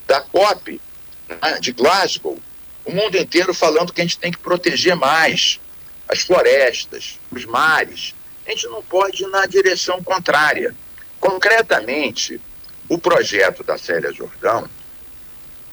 da 0.07 0.21
COP, 0.21 0.81
né, 1.27 1.59
de 1.59 1.71
Glasgow, 1.71 2.39
o 2.85 2.91
mundo 2.91 3.17
inteiro 3.17 3.53
falando 3.53 3.93
que 3.93 4.01
a 4.01 4.03
gente 4.03 4.17
tem 4.17 4.31
que 4.31 4.39
proteger 4.39 4.95
mais 4.95 5.59
as 6.07 6.21
florestas, 6.21 7.19
os 7.31 7.45
mares. 7.45 8.15
A 8.47 8.49
gente 8.49 8.67
não 8.67 8.81
pode 8.81 9.23
ir 9.23 9.27
na 9.27 9.45
direção 9.45 10.01
contrária. 10.01 10.73
Concretamente, 11.19 12.41
o 12.87 12.97
projeto 12.97 13.63
da 13.63 13.77
Célia 13.77 14.11
Jordão 14.11 14.67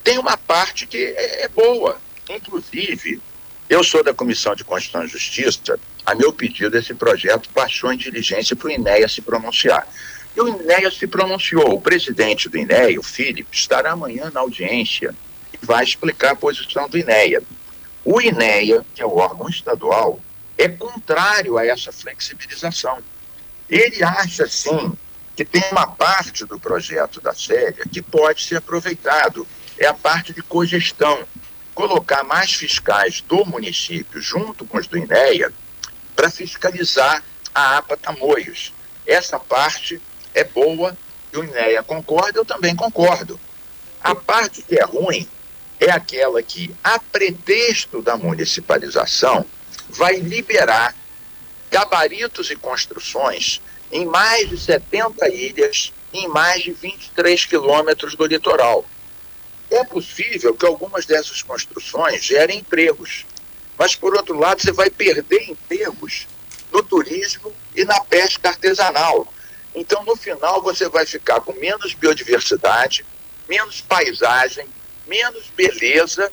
tem 0.05 0.19
uma 0.19 0.37
parte 0.37 0.87
que 0.87 0.99
é, 0.99 1.45
é 1.45 1.49
boa. 1.49 1.99
Inclusive, 2.29 3.21
eu 3.69 3.83
sou 3.83 4.05
da 4.05 4.13
Comissão 4.13 4.55
de 4.55 4.63
Constituição 4.63 5.05
e 5.05 5.09
Justiça, 5.09 5.81
a 6.05 6.15
meu 6.15 6.33
pedido, 6.33 6.77
esse 6.77 6.95
projeto 6.95 7.49
baixou 7.55 7.93
em 7.93 7.97
diligência 7.97 8.55
para 8.55 8.69
o 8.69 8.71
INEA 8.71 9.09
se 9.09 9.21
pronunciar. 9.21 9.89
E 10.37 10.41
o 10.41 10.49
INEA 10.49 10.91
se 10.91 11.07
pronunciou. 11.07 11.75
O 11.75 11.81
presidente 11.81 12.47
do 12.47 12.59
INEA, 12.59 13.01
o 13.01 13.03
Felipe, 13.03 13.57
estará 13.57 13.93
amanhã 13.93 14.31
na 14.35 14.41
audiência 14.41 15.15
e 15.51 15.65
vai 15.65 15.83
explicar 15.83 16.33
a 16.33 16.37
posição 16.37 16.87
do 16.89 16.99
INEA. 16.99 17.43
O 18.05 18.21
INEA, 18.21 18.85
que 18.95 19.01
é 19.01 19.07
o 19.07 19.17
órgão 19.17 19.49
estadual, 19.49 20.21
é 20.59 20.69
contrário 20.69 21.57
a 21.57 21.65
essa 21.65 21.91
flexibilização. 21.91 22.99
Ele 23.69 24.05
acha, 24.05 24.47
sim, 24.47 24.93
que 25.35 25.45
tem 25.45 25.63
uma 25.73 25.87
parte 25.87 26.45
do 26.45 26.61
projeto 26.61 27.19
da 27.21 27.35
Célia 27.35 27.85
que 27.91 28.03
pode 28.03 28.45
ser 28.45 28.57
aproveitado. 28.57 29.47
É 29.79 29.87
a 29.87 29.95
parte 29.95 30.35
de 30.35 30.43
cogestão. 30.43 31.25
Colocar 31.75 32.25
mais 32.25 32.53
fiscais 32.53 33.23
do 33.23 33.45
município 33.45 34.21
junto 34.21 34.67
com 34.67 34.77
os 34.77 34.87
do 34.87 34.99
INEA 34.99 35.51
para 36.15 36.31
fiscalizar 36.31 37.23
a 37.55 37.79
APA 37.79 37.97
Tamoios. 37.97 38.73
Essa 39.07 39.39
parte 39.39 40.01
é 40.37 40.45
boa 40.45 40.97
e 41.33 41.39
o 41.39 41.45
INEA 41.45 41.83
concorda, 41.83 42.39
eu 42.39 42.45
também 42.45 42.77
concordo. 42.77 43.41
A 44.01 44.15
parte 44.15 44.63
que 44.63 44.79
é 44.79 44.85
ruim 44.85 45.27
é 45.81 45.91
aquela 45.91 46.43
que, 46.43 46.75
a 46.85 46.99
pretexto 46.99 48.03
da 48.03 48.17
municipalização, 48.17 49.45
vai 49.89 50.17
liberar 50.17 50.95
gabaritos 51.71 52.51
e 52.51 52.57
construções 52.57 53.63
em 53.91 54.05
mais 54.05 54.49
de 54.49 54.59
70 54.59 55.29
ilhas, 55.29 55.93
em 56.13 56.29
mais 56.29 56.63
de 56.63 56.73
23 56.73 57.47
quilômetros 57.47 58.15
do 58.15 58.27
litoral. 58.27 58.85
É 59.71 59.85
possível 59.85 60.55
que 60.55 60.67
algumas 60.67 61.07
dessas 61.07 61.43
construções 61.43 62.23
gerem 62.23 62.59
empregos, 62.59 63.25
mas, 63.79 63.95
por 63.95 64.15
outro 64.15 64.39
lado, 64.39 64.61
você 64.61 64.73
vai 64.73 64.91
perder 64.91 65.51
empregos 65.51 66.27
no 66.73 66.83
turismo 66.83 67.53
e 67.75 67.85
na 67.85 68.01
pesca 68.01 68.49
artesanal. 68.49 69.27
Então, 69.77 70.03
no 70.05 70.17
final, 70.17 70.63
você 70.63 70.89
vai 70.89 71.05
ficar 71.05 71.41
com 71.43 71.53
menos 71.53 71.93
biodiversidade, 71.93 73.05
menos 73.47 73.83
paisagem, 73.83 74.67
menos 75.07 75.45
beleza 75.55 76.33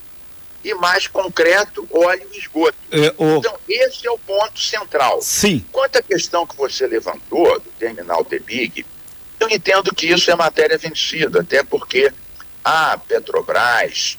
e 0.63 0.73
mais 0.75 1.07
concreto, 1.07 1.85
óleo 1.91 2.25
e 2.31 2.37
esgoto. 2.37 2.77
É, 2.89 3.13
o... 3.17 3.39
Então, 3.39 3.59
esse 3.67 4.07
é 4.07 4.11
o 4.11 4.17
ponto 4.17 4.57
central. 4.57 5.21
Sim. 5.21 5.63
Quanto 5.73 5.97
à 5.97 6.01
questão 6.01 6.47
que 6.47 6.55
você 6.55 6.87
levantou 6.87 7.59
do 7.59 7.69
terminal 7.71 8.25
Big, 8.45 8.85
eu 9.37 9.49
entendo 9.49 9.93
que 9.93 10.07
isso 10.07 10.31
é 10.31 10.35
matéria 10.35 10.77
vencida, 10.77 11.41
até 11.41 11.61
porque 11.63 12.13
a 12.63 12.97
Petrobras 12.97 14.17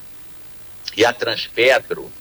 e 0.95 1.03
a 1.03 1.15
Transpetro 1.15 2.13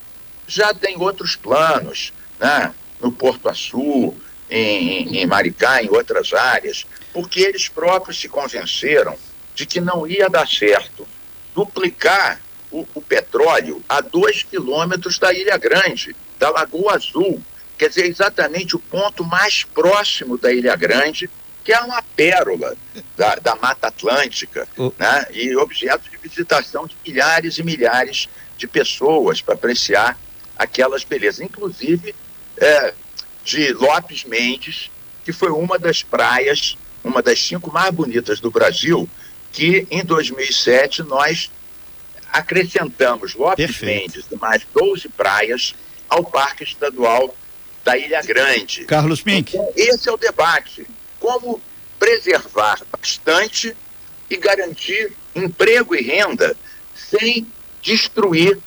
já 0.48 0.74
têm 0.74 0.98
outros 0.98 1.36
planos, 1.36 2.14
né? 2.40 2.74
no 3.02 3.12
Porto 3.12 3.50
Açu, 3.50 4.16
em, 4.50 5.18
em 5.18 5.26
Maricá, 5.26 5.82
em 5.82 5.90
outras 5.90 6.34
áreas, 6.34 6.86
porque 7.12 7.42
eles 7.42 7.68
próprios 7.68 8.20
se 8.20 8.28
convenceram 8.28 9.16
de 9.56 9.66
que 9.66 9.80
não 9.80 10.08
ia 10.08 10.30
dar 10.30 10.48
certo 10.48 11.08
duplicar 11.54 12.42
o, 12.72 12.88
o 12.96 13.02
petróleo 13.02 13.84
a 13.88 14.02
dois 14.02 14.44
quilômetros 14.44 15.20
da 15.20 15.32
Ilha 15.32 15.58
Grande, 15.58 16.16
da 16.40 16.50
Lagoa 16.50 16.96
Azul, 16.96 17.42
quer 17.78 17.90
dizer, 17.90 18.06
exatamente 18.06 18.76
o 18.76 18.80
ponto 18.80 19.24
mais 19.24 19.64
próximo 19.64 20.38
da 20.38 20.52
Ilha 20.52 20.76
Grande, 20.76 21.30
que 21.64 21.72
é 21.72 21.80
uma 21.80 22.02
pérola 22.02 22.76
da, 23.16 23.36
da 23.36 23.56
Mata 23.56 23.88
Atlântica, 23.88 24.68
né? 24.98 25.28
e 25.32 25.56
objeto 25.56 26.10
de 26.10 26.18
visitação 26.18 26.86
de 26.86 26.96
milhares 27.06 27.58
e 27.58 27.64
milhares 27.64 28.28
de 28.58 28.68
pessoas 28.68 29.42
para 29.42 29.54
apreciar 29.54 30.18
aquelas 30.58 31.04
belezas, 31.04 31.42
inclusive 31.42 32.14
é, 32.58 32.94
de 33.44 33.74
Lopes 33.74 34.24
Mendes, 34.24 34.90
que 35.24 35.34
foi 35.34 35.50
uma 35.50 35.78
das 35.78 36.04
praias, 36.04 36.78
uma 37.04 37.22
das 37.22 37.40
cinco 37.40 37.72
mais 37.72 37.94
bonitas 37.94 38.40
do 38.40 38.50
Brasil, 38.50 39.10
que 39.52 39.88
em 39.92 40.04
2007 40.04 41.04
nós 41.04 41.52
acrescentamos 42.32 43.36
Lopes 43.36 43.66
Perfeito. 43.66 44.16
Mendes 44.16 44.26
e 44.32 44.36
mais 44.36 44.66
12 44.74 45.10
praias 45.10 45.76
ao 46.10 46.24
Parque 46.24 46.64
Estadual 46.64 47.36
da 47.84 47.98
Ilha 47.98 48.22
Grande. 48.22 48.86
Carlos 48.86 49.24
Mink. 49.24 49.56
Então, 49.56 49.72
esse 49.76 50.10
é 50.10 50.12
o 50.12 50.18
debate. 50.18 50.88
Como 51.20 51.62
preservar 52.00 52.82
bastante 52.92 53.76
e 54.30 54.38
garantir 54.38 55.14
emprego 55.36 55.96
e 55.96 56.02
renda 56.02 56.56
sem 56.96 57.46
destruir 57.82 58.58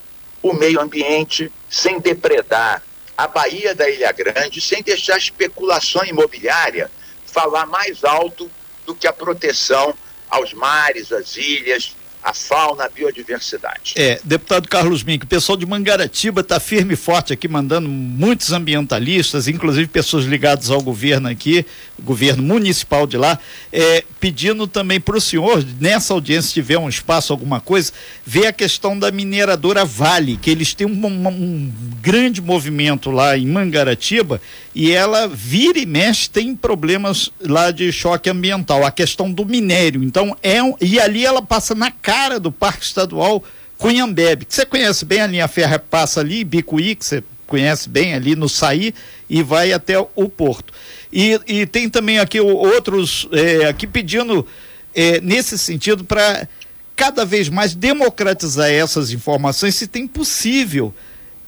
o 0.42 0.52
meio 0.52 0.80
ambiente, 0.80 1.50
sem 1.68 1.98
depredar 1.98 2.82
a 3.16 3.26
Baía 3.26 3.74
da 3.74 3.88
Ilha 3.88 4.12
Grande, 4.12 4.60
sem 4.60 4.82
deixar 4.82 5.14
a 5.14 5.18
especulação 5.18 6.04
imobiliária 6.04 6.90
falar 7.26 7.66
mais 7.66 8.04
alto 8.04 8.50
do 8.84 8.94
que 8.94 9.06
a 9.06 9.12
proteção 9.12 9.94
aos 10.28 10.52
mares, 10.52 11.12
às 11.12 11.36
ilhas, 11.36 11.96
a 12.26 12.32
fauna, 12.32 12.86
a 12.86 12.88
biodiversidade. 12.88 13.94
É, 13.94 14.20
deputado 14.24 14.68
Carlos 14.68 15.04
Mink, 15.04 15.24
o 15.24 15.28
pessoal 15.28 15.56
de 15.56 15.64
Mangaratiba 15.64 16.40
está 16.40 16.58
firme 16.58 16.94
e 16.94 16.96
forte 16.96 17.32
aqui, 17.32 17.46
mandando 17.46 17.88
muitos 17.88 18.50
ambientalistas, 18.50 19.46
inclusive 19.46 19.86
pessoas 19.86 20.24
ligadas 20.24 20.68
ao 20.68 20.82
governo 20.82 21.28
aqui, 21.28 21.64
governo 22.02 22.42
municipal 22.42 23.06
de 23.06 23.16
lá, 23.16 23.38
é, 23.72 24.02
pedindo 24.18 24.66
também 24.66 25.00
para 25.00 25.16
o 25.16 25.20
senhor, 25.20 25.64
nessa 25.78 26.14
audiência, 26.14 26.48
se 26.48 26.54
tiver 26.54 26.76
um 26.76 26.88
espaço, 26.88 27.32
alguma 27.32 27.60
coisa, 27.60 27.92
ver 28.26 28.48
a 28.48 28.52
questão 28.52 28.98
da 28.98 29.12
mineradora 29.12 29.84
Vale, 29.84 30.36
que 30.36 30.50
eles 30.50 30.74
têm 30.74 30.88
um, 30.88 31.06
um, 31.06 31.28
um 31.28 31.72
grande 32.02 32.42
movimento 32.42 33.08
lá 33.08 33.38
em 33.38 33.46
Mangaratiba 33.46 34.40
e 34.74 34.90
ela 34.90 35.28
vira 35.28 35.78
e 35.78 35.86
mexe, 35.86 36.28
tem 36.28 36.56
problemas 36.56 37.30
lá 37.40 37.70
de 37.70 37.92
choque 37.92 38.28
ambiental, 38.28 38.84
a 38.84 38.90
questão 38.90 39.30
do 39.30 39.46
minério. 39.46 40.02
Então, 40.02 40.36
é 40.42 40.60
um, 40.60 40.74
e 40.80 40.98
ali 40.98 41.24
ela 41.24 41.40
passa 41.40 41.72
na 41.72 41.90
cara 41.90 42.15
do 42.40 42.50
Parque 42.50 42.84
Estadual 42.84 43.42
Cunhambebe, 43.78 44.44
que 44.44 44.54
você 44.54 44.64
conhece 44.64 45.04
bem, 45.04 45.20
a 45.20 45.26
linha 45.26 45.48
ferra 45.48 45.78
passa 45.78 46.20
ali, 46.20 46.44
Bicuí, 46.44 46.94
que 46.94 47.04
você 47.04 47.22
conhece 47.46 47.88
bem 47.88 48.14
ali 48.14 48.34
no 48.34 48.48
Saí 48.48 48.94
e 49.28 49.42
vai 49.42 49.72
até 49.72 49.98
o 49.98 50.28
Porto. 50.28 50.72
E, 51.12 51.38
e 51.46 51.66
tem 51.66 51.88
também 51.88 52.18
aqui 52.18 52.40
outros 52.40 53.28
é, 53.32 53.66
aqui 53.66 53.86
pedindo 53.86 54.46
é, 54.94 55.20
nesse 55.20 55.58
sentido 55.58 56.04
para 56.04 56.48
cada 56.96 57.24
vez 57.24 57.48
mais 57.48 57.74
democratizar 57.74 58.70
essas 58.70 59.12
informações, 59.12 59.74
se 59.74 59.86
tem 59.86 60.08
possível. 60.08 60.92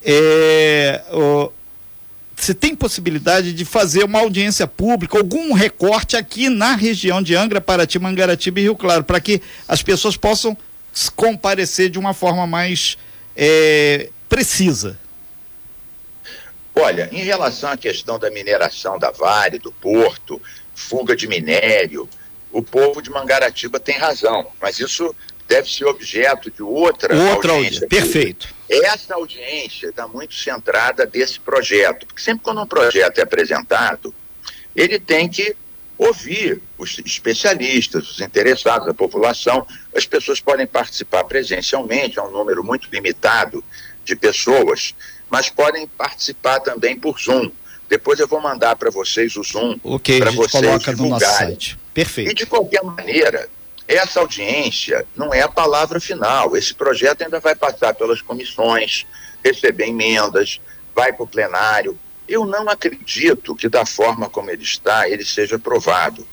É, 0.04 1.02
você 2.38 2.55
tem 2.55 2.74
possibilidade 2.74 3.53
de 3.53 3.64
fazer 3.64 4.05
uma 4.05 4.20
audiência 4.20 4.66
pública, 4.66 5.18
algum 5.18 5.53
recorte 5.53 6.16
aqui 6.16 6.48
na 6.48 6.74
região 6.77 7.20
de 7.20 7.35
Angra, 7.35 7.61
Paraty, 7.61 7.98
Mangaratiba 7.98 8.61
e 8.61 8.62
Rio 8.62 8.77
Claro, 8.77 9.03
para 9.03 9.20
que 9.20 9.42
as 9.66 9.83
pessoas 9.83 10.16
possam 10.16 10.57
comparecer 11.16 11.90
de 11.90 11.98
uma 11.98 12.14
forma 12.14 12.46
mais 12.46 12.96
é, 13.37 14.09
precisa? 14.29 14.98
Olha, 16.74 17.09
em 17.11 17.24
relação 17.24 17.70
à 17.70 17.77
questão 17.77 18.18
da 18.18 18.31
mineração 18.31 18.98
da 18.98 19.11
Vale, 19.11 19.59
do 19.59 19.72
Porto, 19.72 20.40
fuga 20.74 21.16
de 21.16 21.27
minério, 21.27 22.09
o 22.53 22.62
povo 22.62 23.03
de 23.03 23.11
Mangaratiba 23.11 23.81
tem 23.81 23.98
razão, 23.98 24.46
mas 24.61 24.79
isso 24.79 25.14
deve 25.48 25.72
ser 25.72 25.87
objeto 25.87 26.50
de 26.50 26.62
outra, 26.62 27.16
outra 27.16 27.52
audiência. 27.52 27.84
audiência. 27.84 27.88
Perfeito. 27.88 28.54
Essa 28.68 29.14
audiência 29.14 29.88
está 29.88 30.06
muito 30.06 30.34
centrada 30.34 31.06
desse 31.06 31.40
projeto, 31.40 32.06
porque 32.06 32.20
sempre 32.20 32.44
quando 32.44 32.61
um 32.61 32.66
projeto 32.66 33.18
é 33.18 33.22
apresentado, 33.22 34.14
ele 34.76 35.00
tem 35.00 35.26
que 35.26 35.56
ouvir 35.96 36.61
os 36.76 36.98
especialistas, 37.04 38.08
os 38.11 38.20
interessados, 38.20 38.87
a 38.87 38.94
população. 38.94 39.66
As 39.96 40.06
pessoas 40.06 40.38
podem 40.38 40.66
participar 40.66 41.24
presencialmente, 41.24 42.18
é 42.18 42.22
um 42.22 42.30
número 42.30 42.62
muito 42.62 42.88
limitado 42.92 43.64
de 44.04 44.14
pessoas, 44.14 44.94
mas 45.30 45.48
podem 45.48 45.88
participar 45.88 46.61
também 46.61 46.96
por 46.96 47.18
Zoom. 47.18 47.50
Depois 47.88 48.20
eu 48.20 48.28
vou 48.28 48.40
mandar 48.40 48.76
para 48.76 48.90
vocês 48.90 49.34
o 49.37 49.42
Zoom 49.42 49.78
okay, 49.82 50.18
para 50.18 50.30
vocês 50.30 50.52
coloca 50.52 50.92
divulgarem. 50.92 50.98
No 50.98 51.08
nosso 51.08 51.38
site. 51.38 51.78
Perfeito. 51.94 52.30
E 52.30 52.34
de 52.34 52.44
qualquer 52.44 52.82
maneira, 52.84 53.48
essa 53.88 54.20
audiência 54.20 55.07
não 55.16 55.33
é 55.33 55.40
a 55.40 55.48
palavra 55.48 55.98
final. 55.98 56.55
Esse 56.55 56.74
projeto 56.74 57.22
ainda 57.22 57.40
vai 57.40 57.55
passar 57.55 57.94
pelas 57.94 58.20
comissões, 58.20 59.07
receber 59.42 59.87
emendas, 59.87 60.61
vai 60.94 61.11
para 61.11 61.24
o 61.24 61.27
plenário. 61.27 61.98
Eu 62.29 62.44
não 62.44 62.68
acredito 62.68 63.57
que, 63.57 63.66
da 63.66 63.87
forma 63.87 64.29
como 64.29 64.51
ele 64.51 64.62
está, 64.62 65.09
ele 65.09 65.24
seja 65.24 65.57
aprovado. 65.57 66.29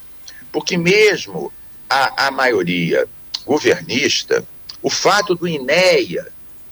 Porque, 0.51 0.75
mesmo 0.77 1.51
a, 1.89 2.27
a 2.27 2.31
maioria 2.31 3.07
governista, 3.45 4.45
o 4.81 4.89
fato 4.89 5.33
do 5.33 5.47
INEA, 5.47 6.27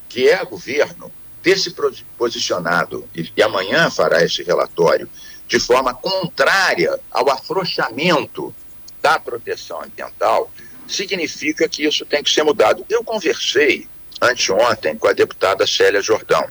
que 0.10 0.28
é 0.28 0.44
governo, 0.44 1.10
ter 1.42 1.58
se 1.58 1.74
posicionado 2.18 3.08
e, 3.16 3.32
e 3.36 3.42
amanhã 3.42 3.90
fará 3.90 4.24
esse 4.24 4.44
relatório 4.44 5.10
de 5.48 5.60
forma 5.60 5.94
contrária 5.94 7.00
ao 7.12 7.30
afrouxamento 7.30 8.54
da 9.02 9.20
proteção 9.20 9.82
ambiental, 9.82 10.50
significa 10.96 11.68
que 11.68 11.86
isso 11.86 12.06
tem 12.06 12.24
que 12.24 12.32
ser 12.32 12.44
mudado. 12.44 12.86
Eu 12.90 13.04
conversei 13.04 13.88
anteontem 14.22 14.98
com 14.98 15.08
a 15.08 15.14
deputada 15.14 15.68
Célia 15.68 16.02
Jordão. 16.02 16.48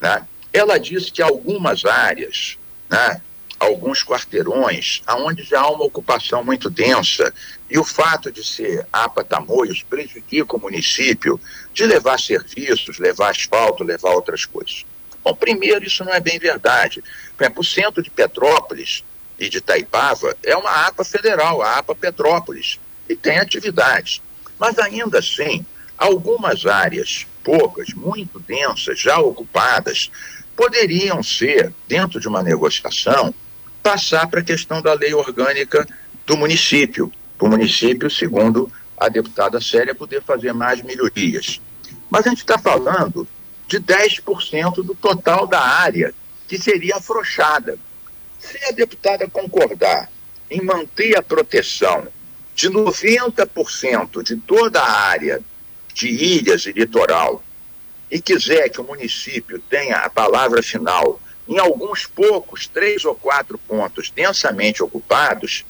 Né? 0.00 0.26
Ela 0.52 0.78
disse 0.78 1.12
que 1.12 1.22
algumas 1.22 1.84
áreas, 1.84 2.58
né, 2.88 3.20
alguns 3.58 4.02
quarteirões 4.02 5.02
aonde 5.06 5.42
já 5.42 5.60
há 5.60 5.70
uma 5.70 5.84
ocupação 5.84 6.44
muito 6.44 6.68
densa 6.68 7.32
e 7.70 7.78
o 7.78 7.84
fato 7.84 8.30
de 8.30 8.44
ser 8.44 8.86
APA 8.92 9.24
Tamoios 9.24 9.82
prejudica 9.82 10.56
o 10.56 10.60
município 10.60 11.40
de 11.72 11.84
levar 11.84 12.20
serviços, 12.20 12.98
levar 12.98 13.30
asfalto, 13.30 13.82
levar 13.82 14.10
outras 14.10 14.44
coisas. 14.44 14.84
Bom, 15.24 15.34
primeiro, 15.34 15.84
isso 15.84 16.04
não 16.04 16.12
é 16.12 16.20
bem 16.20 16.38
verdade. 16.38 17.02
Por 17.36 17.44
exemplo, 17.44 17.60
o 17.60 17.64
centro 17.64 18.02
de 18.02 18.10
Petrópolis 18.10 19.02
e 19.38 19.48
de 19.48 19.60
Taipava 19.60 20.36
é 20.44 20.56
uma 20.56 20.86
APA 20.86 21.04
federal, 21.04 21.60
a 21.62 21.78
APA 21.78 21.94
Petrópolis, 21.94 22.78
e 23.08 23.14
tem 23.16 23.38
atividades. 23.38 24.20
Mas 24.58 24.78
ainda 24.78 25.18
assim, 25.18 25.64
algumas 25.96 26.66
áreas, 26.66 27.26
poucas, 27.42 27.88
muito 27.94 28.38
densas, 28.40 28.98
já 28.98 29.18
ocupadas, 29.18 30.10
poderiam 30.56 31.22
ser, 31.22 31.72
dentro 31.86 32.18
de 32.18 32.26
uma 32.26 32.42
negociação, 32.42 33.34
passar 33.82 34.26
para 34.26 34.40
a 34.40 34.44
questão 34.44 34.82
da 34.82 34.94
lei 34.94 35.14
orgânica 35.14 35.86
do 36.26 36.36
município, 36.36 37.12
para 37.38 37.46
o 37.46 37.50
município, 37.50 38.10
segundo 38.10 38.70
a 38.96 39.08
deputada 39.08 39.60
Célia, 39.60 39.94
poder 39.94 40.22
fazer 40.22 40.52
mais 40.52 40.82
melhorias. 40.82 41.60
Mas 42.10 42.26
a 42.26 42.30
gente 42.30 42.40
está 42.40 42.58
falando 42.58 43.28
de 43.68 43.78
10% 43.78 44.82
do 44.82 44.94
total 44.94 45.46
da 45.46 45.60
área 45.60 46.14
que 46.48 46.58
seria 46.58 46.96
afrouxada. 46.96 47.78
Se 48.38 48.58
a 48.64 48.72
deputada 48.72 49.28
concordar 49.28 50.10
em 50.50 50.62
manter 50.62 51.16
a 51.16 51.22
proteção 51.22 52.06
de 52.56 52.70
90% 52.70 54.22
de 54.22 54.34
toda 54.36 54.80
a 54.80 54.90
área 54.90 55.40
de 55.92 56.08
ilhas 56.08 56.64
e 56.64 56.72
litoral 56.72 57.44
e 58.10 58.18
quiser 58.20 58.70
que 58.70 58.80
o 58.80 58.84
município 58.84 59.58
tenha 59.68 59.96
a 59.98 60.08
palavra 60.08 60.62
final 60.62 61.20
em 61.46 61.58
alguns 61.58 62.06
poucos, 62.06 62.66
três 62.66 63.04
ou 63.04 63.14
quatro 63.14 63.58
pontos 63.58 64.10
densamente 64.10 64.82
ocupados, 64.82 65.64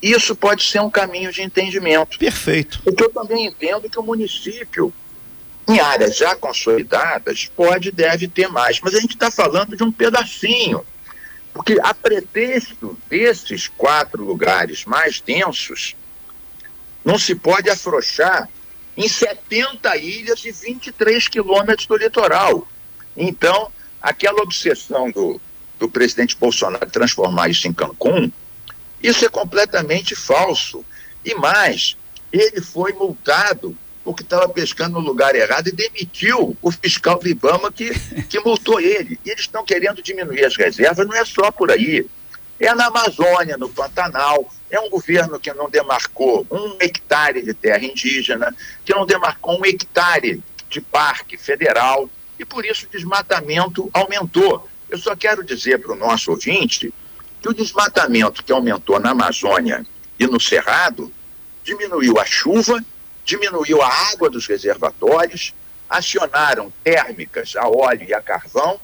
isso 0.00 0.34
pode 0.36 0.62
ser 0.62 0.80
um 0.80 0.88
caminho 0.88 1.32
de 1.32 1.42
entendimento. 1.42 2.18
Perfeito. 2.18 2.80
Porque 2.84 3.02
eu 3.02 3.10
também 3.10 3.46
entendo 3.46 3.90
que 3.90 3.98
o 3.98 4.02
município, 4.02 4.92
em 5.68 5.80
áreas 5.80 6.16
já 6.16 6.36
consolidadas, 6.36 7.50
pode 7.54 7.88
e 7.88 7.92
deve 7.92 8.28
ter 8.28 8.48
mais. 8.48 8.80
Mas 8.80 8.94
a 8.94 9.00
gente 9.00 9.14
está 9.14 9.30
falando 9.30 9.76
de 9.76 9.82
um 9.82 9.90
pedacinho. 9.90 10.84
Porque 11.52 11.76
a 11.82 11.92
pretexto 11.92 12.96
desses 13.10 13.66
quatro 13.66 14.24
lugares 14.24 14.84
mais 14.84 15.20
densos, 15.20 15.96
não 17.08 17.18
se 17.18 17.34
pode 17.34 17.70
afrouxar 17.70 18.46
em 18.94 19.08
70 19.08 19.96
ilhas 19.96 20.44
e 20.44 20.52
23 20.52 21.26
quilômetros 21.26 21.86
do 21.86 21.96
litoral. 21.96 22.68
Então, 23.16 23.72
aquela 24.02 24.42
obsessão 24.42 25.10
do, 25.10 25.40
do 25.78 25.88
presidente 25.88 26.36
Bolsonaro 26.36 26.90
transformar 26.90 27.48
isso 27.48 27.66
em 27.66 27.72
Cancún, 27.72 28.30
isso 29.02 29.24
é 29.24 29.28
completamente 29.30 30.14
falso. 30.14 30.84
E 31.24 31.34
mais, 31.34 31.96
ele 32.30 32.60
foi 32.60 32.92
multado 32.92 33.74
porque 34.04 34.22
estava 34.22 34.46
pescando 34.46 35.00
no 35.00 35.06
lugar 35.06 35.34
errado 35.34 35.68
e 35.68 35.72
demitiu 35.72 36.54
o 36.60 36.70
fiscal 36.70 37.18
do 37.18 37.26
Ibama 37.26 37.72
que, 37.72 37.88
que 38.28 38.38
multou 38.40 38.80
ele. 38.80 39.18
E 39.24 39.30
eles 39.30 39.42
estão 39.42 39.64
querendo 39.64 40.02
diminuir 40.02 40.44
as 40.44 40.56
reservas, 40.56 41.06
não 41.06 41.16
é 41.16 41.24
só 41.24 41.50
por 41.50 41.70
aí. 41.70 42.06
É 42.60 42.74
na 42.74 42.86
Amazônia, 42.86 43.56
no 43.56 43.68
Pantanal, 43.68 44.50
é 44.68 44.80
um 44.80 44.90
governo 44.90 45.38
que 45.38 45.52
não 45.54 45.70
demarcou 45.70 46.44
um 46.50 46.76
hectare 46.80 47.40
de 47.42 47.54
terra 47.54 47.84
indígena, 47.84 48.54
que 48.84 48.92
não 48.92 49.06
demarcou 49.06 49.60
um 49.60 49.64
hectare 49.64 50.42
de 50.68 50.80
parque 50.80 51.36
federal, 51.36 52.10
e 52.38 52.44
por 52.44 52.64
isso 52.64 52.86
o 52.86 52.88
desmatamento 52.88 53.88
aumentou. 53.92 54.68
Eu 54.90 54.98
só 54.98 55.14
quero 55.14 55.44
dizer 55.44 55.78
para 55.78 55.92
o 55.92 55.96
nosso 55.96 56.32
ouvinte 56.32 56.92
que 57.40 57.48
o 57.48 57.54
desmatamento 57.54 58.42
que 58.42 58.52
aumentou 58.52 58.98
na 58.98 59.10
Amazônia 59.10 59.86
e 60.18 60.26
no 60.26 60.40
Cerrado 60.40 61.12
diminuiu 61.62 62.18
a 62.18 62.24
chuva, 62.24 62.82
diminuiu 63.24 63.80
a 63.80 63.88
água 64.12 64.28
dos 64.28 64.46
reservatórios, 64.46 65.54
acionaram 65.88 66.72
térmicas 66.82 67.54
a 67.56 67.68
óleo 67.68 68.06
e 68.08 68.14
a 68.14 68.20
carvão, 68.20 68.80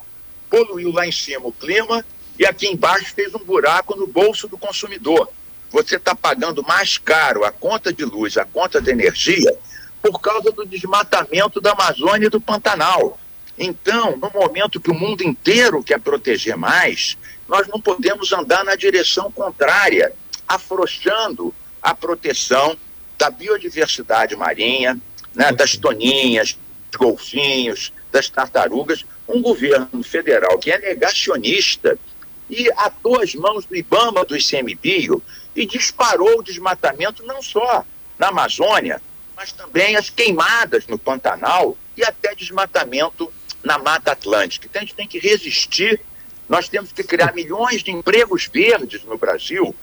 poluiu 0.48 0.92
lá 0.92 1.06
em 1.06 1.12
cima 1.12 1.46
o 1.46 1.52
clima 1.52 2.04
e 2.38 2.46
aqui 2.46 2.66
embaixo 2.66 3.14
fez 3.14 3.34
um 3.34 3.44
buraco 3.44 3.96
no 3.96 4.06
bolso 4.06 4.48
do 4.48 4.58
consumidor 4.58 5.28
você 5.74 5.96
está 5.96 6.14
pagando 6.14 6.62
mais 6.62 6.98
caro 6.98 7.44
a 7.44 7.50
conta 7.50 7.92
de 7.92 8.04
luz, 8.04 8.36
a 8.36 8.44
conta 8.44 8.80
de 8.80 8.92
energia, 8.92 9.58
por 10.00 10.20
causa 10.20 10.52
do 10.52 10.64
desmatamento 10.64 11.60
da 11.60 11.72
Amazônia 11.72 12.26
e 12.26 12.30
do 12.30 12.40
Pantanal. 12.40 13.18
Então, 13.58 14.16
no 14.16 14.30
momento 14.30 14.80
que 14.80 14.92
o 14.92 14.94
mundo 14.94 15.22
inteiro 15.22 15.82
quer 15.82 15.98
proteger 15.98 16.56
mais, 16.56 17.18
nós 17.48 17.66
não 17.66 17.80
podemos 17.80 18.32
andar 18.32 18.64
na 18.64 18.76
direção 18.76 19.32
contrária, 19.32 20.12
afrouxando 20.46 21.52
a 21.82 21.92
proteção 21.92 22.76
da 23.18 23.28
biodiversidade 23.28 24.36
marinha, 24.36 24.96
né, 25.34 25.50
das 25.50 25.76
toninhas, 25.76 26.56
dos 26.92 27.00
golfinhos, 27.00 27.92
das 28.12 28.28
tartarugas. 28.28 29.04
Um 29.26 29.42
governo 29.42 30.04
federal 30.04 30.56
que 30.56 30.70
é 30.70 30.78
negacionista 30.78 31.98
e 32.48 32.70
atou 32.76 33.20
as 33.20 33.34
mãos 33.34 33.64
do 33.64 33.76
IBAMA, 33.76 34.24
do 34.24 34.36
ICMBio, 34.36 35.22
e 35.54 35.66
disparou 35.66 36.38
o 36.38 36.42
desmatamento 36.42 37.24
não 37.24 37.40
só 37.42 37.84
na 38.18 38.28
Amazônia, 38.28 39.00
mas 39.36 39.52
também 39.52 39.96
as 39.96 40.10
queimadas 40.10 40.86
no 40.86 40.98
Pantanal 40.98 41.76
e 41.96 42.04
até 42.04 42.34
desmatamento 42.34 43.32
na 43.62 43.78
Mata 43.78 44.12
Atlântica. 44.12 44.66
Então 44.66 44.82
a 44.82 44.84
gente 44.84 44.94
tem 44.94 45.08
que 45.08 45.18
resistir, 45.18 46.00
nós 46.48 46.68
temos 46.68 46.92
que 46.92 47.02
criar 47.02 47.34
milhões 47.34 47.82
de 47.82 47.90
empregos 47.90 48.48
verdes 48.52 49.02
no 49.04 49.16
Brasil, 49.16 49.74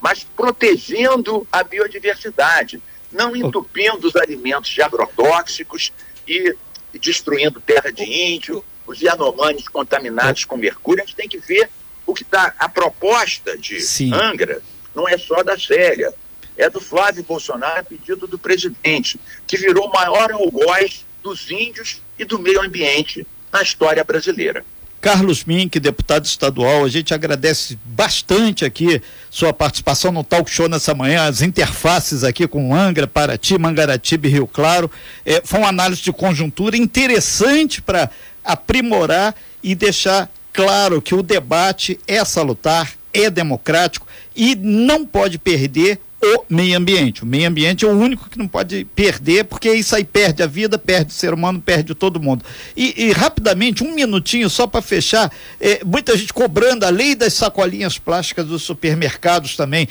mas 0.00 0.24
protegendo 0.24 1.46
a 1.50 1.62
biodiversidade, 1.62 2.82
não 3.10 3.34
entupindo 3.34 4.06
os 4.06 4.16
alimentos 4.16 4.70
de 4.70 4.82
agrotóxicos 4.82 5.92
e 6.26 6.54
destruindo 7.00 7.60
terra 7.60 7.90
de 7.90 8.04
índio, 8.04 8.64
os 8.86 9.00
Yanomamis 9.00 9.68
contaminados 9.68 10.44
com 10.44 10.56
mercúrio. 10.56 11.02
A 11.02 11.06
gente 11.06 11.16
tem 11.16 11.28
que 11.28 11.38
ver 11.38 11.70
o 12.08 12.14
que 12.14 12.22
está 12.22 12.54
a 12.58 12.70
proposta 12.70 13.56
de 13.58 13.80
Sim. 13.82 14.14
Angra 14.14 14.62
não 14.94 15.06
é 15.06 15.18
só 15.18 15.42
da 15.42 15.58
Célia, 15.58 16.12
é 16.56 16.70
do 16.70 16.80
Flávio 16.80 17.22
Bolsonaro, 17.22 17.80
a 17.80 17.84
pedido 17.84 18.26
do 18.26 18.38
presidente, 18.38 19.20
que 19.46 19.58
virou 19.58 19.88
o 19.88 19.92
maior 19.92 20.32
algoz 20.32 21.04
dos 21.22 21.50
índios 21.50 22.00
e 22.18 22.24
do 22.24 22.38
meio 22.38 22.62
ambiente 22.62 23.26
na 23.52 23.60
história 23.60 24.02
brasileira. 24.02 24.64
Carlos 25.02 25.44
Mink, 25.44 25.78
deputado 25.78 26.24
estadual, 26.24 26.82
a 26.82 26.88
gente 26.88 27.12
agradece 27.12 27.78
bastante 27.84 28.64
aqui 28.64 29.00
sua 29.30 29.52
participação 29.52 30.10
no 30.10 30.24
talk 30.24 30.50
show 30.50 30.66
nessa 30.66 30.94
manhã, 30.94 31.28
as 31.28 31.42
interfaces 31.42 32.24
aqui 32.24 32.48
com 32.48 32.74
Angra, 32.74 33.06
Paraty, 33.06 33.58
Mangaratiba 33.58 34.26
e 34.26 34.30
Rio 34.30 34.46
Claro. 34.46 34.90
É, 35.26 35.42
foi 35.44 35.60
uma 35.60 35.68
análise 35.68 36.00
de 36.00 36.10
conjuntura 36.10 36.76
interessante 36.76 37.82
para 37.82 38.10
aprimorar 38.42 39.36
e 39.62 39.74
deixar 39.74 40.28
claro 40.58 41.00
que 41.00 41.14
o 41.14 41.22
debate 41.22 42.00
é 42.04 42.24
salutar, 42.24 42.92
é 43.14 43.30
democrático 43.30 44.08
e 44.34 44.56
não 44.56 45.06
pode 45.06 45.38
perder 45.38 46.00
o 46.20 46.44
meio 46.48 46.76
ambiente. 46.76 47.22
O 47.22 47.26
meio 47.26 47.48
ambiente 47.48 47.84
é 47.84 47.88
o 47.88 47.92
único 47.92 48.28
que 48.28 48.36
não 48.36 48.48
pode 48.48 48.84
perder, 48.86 49.44
porque 49.44 49.72
isso 49.72 49.94
aí 49.94 50.02
perde 50.02 50.42
a 50.42 50.48
vida, 50.48 50.76
perde 50.76 51.12
o 51.12 51.14
ser 51.14 51.32
humano, 51.32 51.60
perde 51.60 51.94
todo 51.94 52.18
mundo. 52.18 52.44
E, 52.76 53.04
e 53.04 53.12
rapidamente, 53.12 53.84
um 53.84 53.94
minutinho 53.94 54.50
só 54.50 54.66
para 54.66 54.82
fechar, 54.82 55.30
é, 55.60 55.84
muita 55.84 56.16
gente 56.16 56.32
cobrando 56.32 56.84
a 56.84 56.90
lei 56.90 57.14
das 57.14 57.34
sacolinhas 57.34 57.96
plásticas 57.96 58.44
dos 58.44 58.64
supermercados 58.64 59.54
também, 59.54 59.88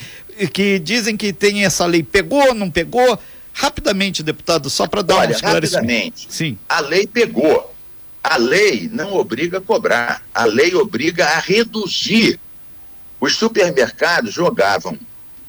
que 0.51 0.79
dizem 0.79 1.15
que 1.15 1.31
tem 1.31 1.63
essa 1.63 1.85
lei. 1.85 2.03
Pegou, 2.03 2.53
não 2.53 2.69
pegou? 2.69 3.17
Rapidamente, 3.53 4.21
deputado, 4.21 4.69
só 4.69 4.85
para 4.85 5.01
dar 5.01 5.15
Olha, 5.15 5.29
um 5.29 5.31
esclarecimento. 5.31 5.85
Rapidamente. 5.85 6.27
Sim. 6.29 6.57
A 6.67 6.81
lei 6.81 7.07
pegou. 7.07 7.73
A 8.29 8.35
lei 8.35 8.89
não 8.91 9.13
obriga 9.13 9.59
a 9.59 9.61
cobrar, 9.61 10.21
a 10.33 10.43
lei 10.43 10.75
obriga 10.75 11.25
a 11.25 11.39
reduzir 11.39 12.37
os 13.21 13.35
supermercados 13.35 14.33
jogavam 14.33 14.99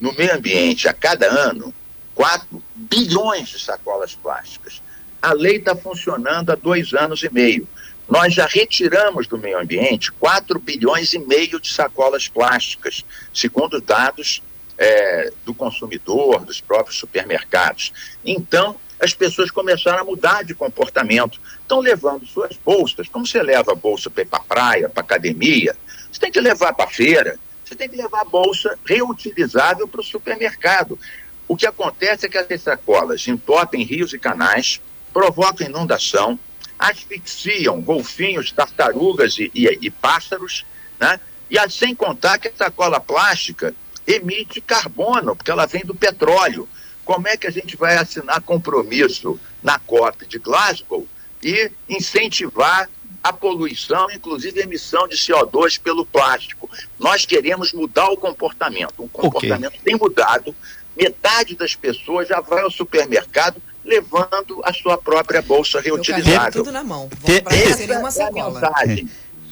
no 0.01 0.13
meio 0.13 0.33
ambiente 0.33 0.87
a 0.87 0.93
cada 0.93 1.27
ano 1.27 1.75
4 2.15 2.63
bilhões 2.77 3.49
de 3.49 3.59
sacolas 3.59 4.15
plásticas. 4.15 4.81
A 5.21 5.33
lei 5.33 5.57
está 5.57 5.75
funcionando 5.75 6.51
há 6.51 6.55
dois 6.55 6.95
anos 6.95 7.21
e 7.25 7.35
meio. 7.35 7.67
Nós 8.09 8.33
já 8.33 8.47
retiramos 8.47 9.27
do 9.27 9.37
meio 9.37 9.59
ambiente 9.59 10.13
4 10.13 10.61
bilhões 10.61 11.13
e 11.15 11.19
meio 11.19 11.61
de 11.61 11.73
sacolas 11.73 12.29
plásticas, 12.29 13.05
segundo 13.35 13.81
dados 13.81 14.41
é, 14.79 15.33
do 15.45 15.53
consumidor, 15.53 16.45
dos 16.45 16.61
próprios 16.61 16.97
supermercados. 16.97 17.93
Então, 18.25 18.77
as 19.01 19.15
pessoas 19.15 19.51
começaram 19.51 20.01
a 20.01 20.05
mudar 20.05 20.43
de 20.45 20.55
comportamento. 20.55 21.41
Estão 21.61 21.81
levando 21.81 22.27
suas 22.27 22.57
bolsas, 22.57 23.09
como 23.09 23.27
você 23.27 23.43
leva 23.43 23.73
a 23.73 23.77
bolsa 23.77 24.11
para 24.11 24.23
ir 24.23 24.27
para 24.27 24.39
a 24.39 24.43
praia, 24.43 24.89
para 24.89 25.03
academia, 25.03 25.77
você 26.11 26.21
tem 26.21 26.33
que 26.33 26.41
levar 26.41 26.73
para 26.73 26.87
a 26.87 26.91
feira, 26.91 27.39
você 27.65 27.75
tem 27.75 27.89
que 27.89 27.97
levar 27.97 28.23
a 28.23 28.25
bolsa 28.25 28.79
reutilizável 28.85 29.87
para 29.87 30.01
o 30.01 30.05
supermercado. 30.05 30.99
O 31.47 31.57
que 31.57 31.67
acontece 31.67 32.27
é 32.27 32.29
que 32.29 32.39
as 32.39 32.63
sacolas 32.63 33.27
entopem 33.29 33.85
rios 33.85 34.13
e 34.13 34.19
canais, 34.19 34.81
provocam 35.13 35.67
inundação, 35.67 36.39
asfixiam 36.79 37.81
golfinhos, 37.81 38.53
tartarugas 38.53 39.39
e, 39.39 39.51
e, 39.55 39.67
e 39.83 39.91
pássaros, 39.91 40.65
né? 40.99 41.21
E 41.51 41.71
sem 41.71 41.95
contar 41.95 42.39
que 42.39 42.49
a 42.49 42.53
sacola 42.53 43.01
plástica 43.01 43.75
emite 44.07 44.61
carbono, 44.61 45.35
porque 45.35 45.51
ela 45.51 45.67
vem 45.67 45.83
do 45.83 45.95
petróleo. 45.95 46.69
Como 47.09 47.27
é 47.27 47.39
que 47.39 47.47
a 47.47 47.51
gente 47.51 47.75
vai 47.75 47.97
assinar 47.97 48.39
compromisso 48.43 49.41
na 49.63 49.79
COP 49.79 50.27
de 50.27 50.39
Glasgow 50.39 51.07
e 51.43 51.73
incentivar 51.89 52.87
a 53.25 53.33
poluição, 53.33 54.11
inclusive 54.11 54.61
a 54.61 54.65
emissão 54.65 55.09
de 55.09 55.17
CO2 55.17 55.81
pelo 55.81 56.05
plástico? 56.05 56.69
Nós 56.99 57.25
queremos 57.25 57.73
mudar 57.73 58.11
o 58.11 58.17
comportamento. 58.19 59.05
O 59.05 59.09
comportamento 59.09 59.69
okay. 59.69 59.81
tem 59.83 59.97
mudado. 59.97 60.55
Metade 60.95 61.57
das 61.57 61.75
pessoas 61.75 62.29
já 62.29 62.43
vai 62.43 62.61
ao 62.61 62.71
supermercado 62.71 63.57
levando 63.83 64.61
a 64.63 64.75
sua 64.75 64.99
própria 64.99 65.41
bolsa 65.41 65.81
reutilizável. 65.81 66.63
tudo 66.63 66.71
na 66.71 66.85
mão. 66.85 67.09
Vamos 67.23 67.87
para 67.87 67.99
uma 68.01 68.11
sacola. 68.11 68.61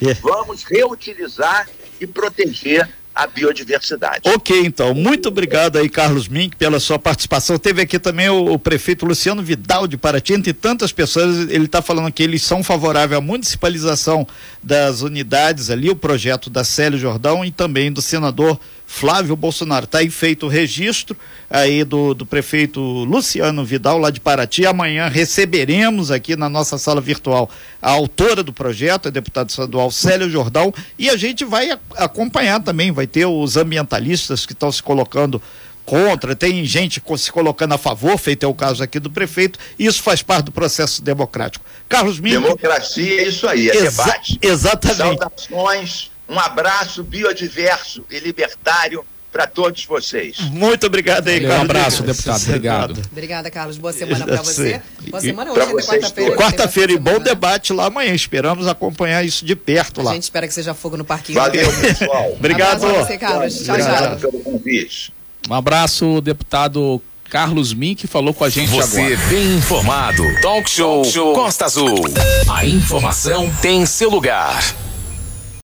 É 0.02 0.12
Vamos 0.20 0.62
reutilizar 0.62 1.66
e 1.98 2.06
proteger 2.06 2.86
a 3.16 3.26
biodiversidade. 3.26 4.20
Ok, 4.26 4.60
então. 4.60 4.92
Muito 4.92 5.28
obrigado 5.28 5.78
aí, 5.78 5.88
Carlos 5.88 6.28
Mink, 6.28 6.54
pela 6.54 6.78
sua 6.78 6.98
participação. 6.98 7.58
Teve 7.58 7.80
aqui 7.80 7.98
também 7.98 8.28
o, 8.28 8.52
o 8.52 8.58
prefeito 8.58 9.06
Luciano 9.06 9.42
Vidal 9.42 9.86
de 9.86 9.96
Paraty, 9.96 10.34
entre 10.34 10.52
tantas 10.52 10.92
pessoas, 10.92 11.48
ele 11.48 11.64
está 11.64 11.80
falando 11.80 12.12
que 12.12 12.22
eles 12.22 12.42
são 12.42 12.62
favoráveis 12.62 13.18
à 13.18 13.20
municipalização 13.22 14.26
das 14.62 15.00
unidades 15.00 15.70
ali, 15.70 15.88
o 15.88 15.96
projeto 15.96 16.50
da 16.50 16.62
Célio 16.62 16.98
Jordão 16.98 17.42
e 17.42 17.50
também 17.50 17.90
do 17.90 18.02
senador 18.02 18.60
Flávio 18.86 19.34
Bolsonaro. 19.34 19.84
Está 19.84 19.98
aí 19.98 20.08
feito 20.08 20.46
o 20.46 20.48
registro 20.48 21.16
aí 21.50 21.84
do, 21.84 22.14
do 22.14 22.24
prefeito 22.24 22.80
Luciano 22.80 23.64
Vidal, 23.64 23.98
lá 23.98 24.10
de 24.10 24.20
Paraty. 24.20 24.64
Amanhã 24.64 25.08
receberemos 25.08 26.10
aqui 26.10 26.36
na 26.36 26.48
nossa 26.48 26.78
sala 26.78 27.00
virtual 27.00 27.50
a 27.82 27.90
autora 27.90 28.42
do 28.42 28.52
projeto, 28.52 29.08
a 29.08 29.10
deputada 29.10 29.50
estadual 29.50 29.90
Célio 29.90 30.30
Jordão, 30.30 30.72
e 30.98 31.10
a 31.10 31.16
gente 31.16 31.44
vai 31.44 31.70
acompanhar 31.96 32.62
também, 32.62 32.92
vai 32.92 33.06
ter 33.06 33.26
os 33.26 33.56
ambientalistas 33.56 34.46
que 34.46 34.52
estão 34.52 34.70
se 34.70 34.82
colocando 34.82 35.42
contra, 35.84 36.34
tem 36.34 36.64
gente 36.64 37.00
se 37.16 37.30
colocando 37.30 37.72
a 37.74 37.78
favor, 37.78 38.18
feito 38.18 38.44
é 38.44 38.48
o 38.48 38.54
caso 38.54 38.82
aqui 38.82 38.98
do 38.98 39.08
prefeito, 39.08 39.56
e 39.78 39.86
isso 39.86 40.02
faz 40.02 40.20
parte 40.20 40.46
do 40.46 40.52
processo 40.52 41.00
democrático. 41.00 41.64
Carlos 41.88 42.18
Minho. 42.18 42.40
Democracia 42.40 43.22
é 43.22 43.28
isso 43.28 43.46
aí, 43.46 43.70
é 43.70 43.76
Exa 43.76 44.02
debate. 44.04 44.38
Exatamente. 44.42 45.18
Saudações 45.18 46.10
um 46.28 46.38
abraço 46.38 47.02
biodiverso 47.04 48.04
e 48.10 48.18
libertário 48.18 49.04
para 49.36 49.46
todos 49.46 49.84
vocês. 49.84 50.38
Muito 50.50 50.86
obrigado 50.86 51.28
aí, 51.28 51.40
Carlos. 51.40 51.58
Um 51.58 51.62
abraço, 51.62 52.02
deputado. 52.02 52.42
Obrigado. 52.42 53.02
Obrigada, 53.12 53.50
Carlos. 53.50 53.76
Boa 53.76 53.92
semana 53.92 54.24
para 54.24 54.42
você. 54.42 54.80
Boa 55.10 55.20
semana 55.20 55.52
hoje, 55.52 55.60
é 55.60 55.82
quarta-feira. 55.82 56.36
Quarta-feira 56.36 56.92
e 56.92 56.98
bom 56.98 57.20
debate 57.20 57.72
lá 57.74 57.86
amanhã. 57.86 58.14
Esperamos 58.14 58.66
acompanhar 58.66 59.22
isso 59.24 59.44
de 59.44 59.54
perto 59.54 60.00
lá. 60.00 60.12
A 60.12 60.14
gente 60.14 60.22
espera 60.22 60.48
que 60.48 60.54
seja 60.54 60.72
fogo 60.72 60.96
no 60.96 61.04
parquinho. 61.04 61.38
Valeu, 61.38 61.70
pessoal. 61.80 62.32
obrigado. 62.32 62.86
Um 62.86 62.94
você, 62.94 63.18
Carlos. 63.18 63.62
Tchau, 63.62 63.76
tchau. 63.76 64.16
pelo 64.18 64.40
convite. 64.42 65.12
Um 65.50 65.54
abraço, 65.54 66.20
deputado 66.22 67.02
Carlos 67.28 67.74
Mink 67.74 68.06
falou 68.06 68.32
com 68.32 68.44
a 68.44 68.48
gente 68.48 68.70
Você 68.70 69.00
agora. 69.00 69.16
Você 69.16 69.26
bem 69.28 69.56
informado. 69.56 70.22
Talk 70.40 70.68
show, 70.70 71.02
Talk 71.02 71.12
show 71.12 71.34
Costa 71.34 71.66
Azul. 71.66 72.04
A 72.48 72.64
informação 72.64 73.50
tem 73.60 73.84
seu 73.84 74.08
lugar. 74.08 74.74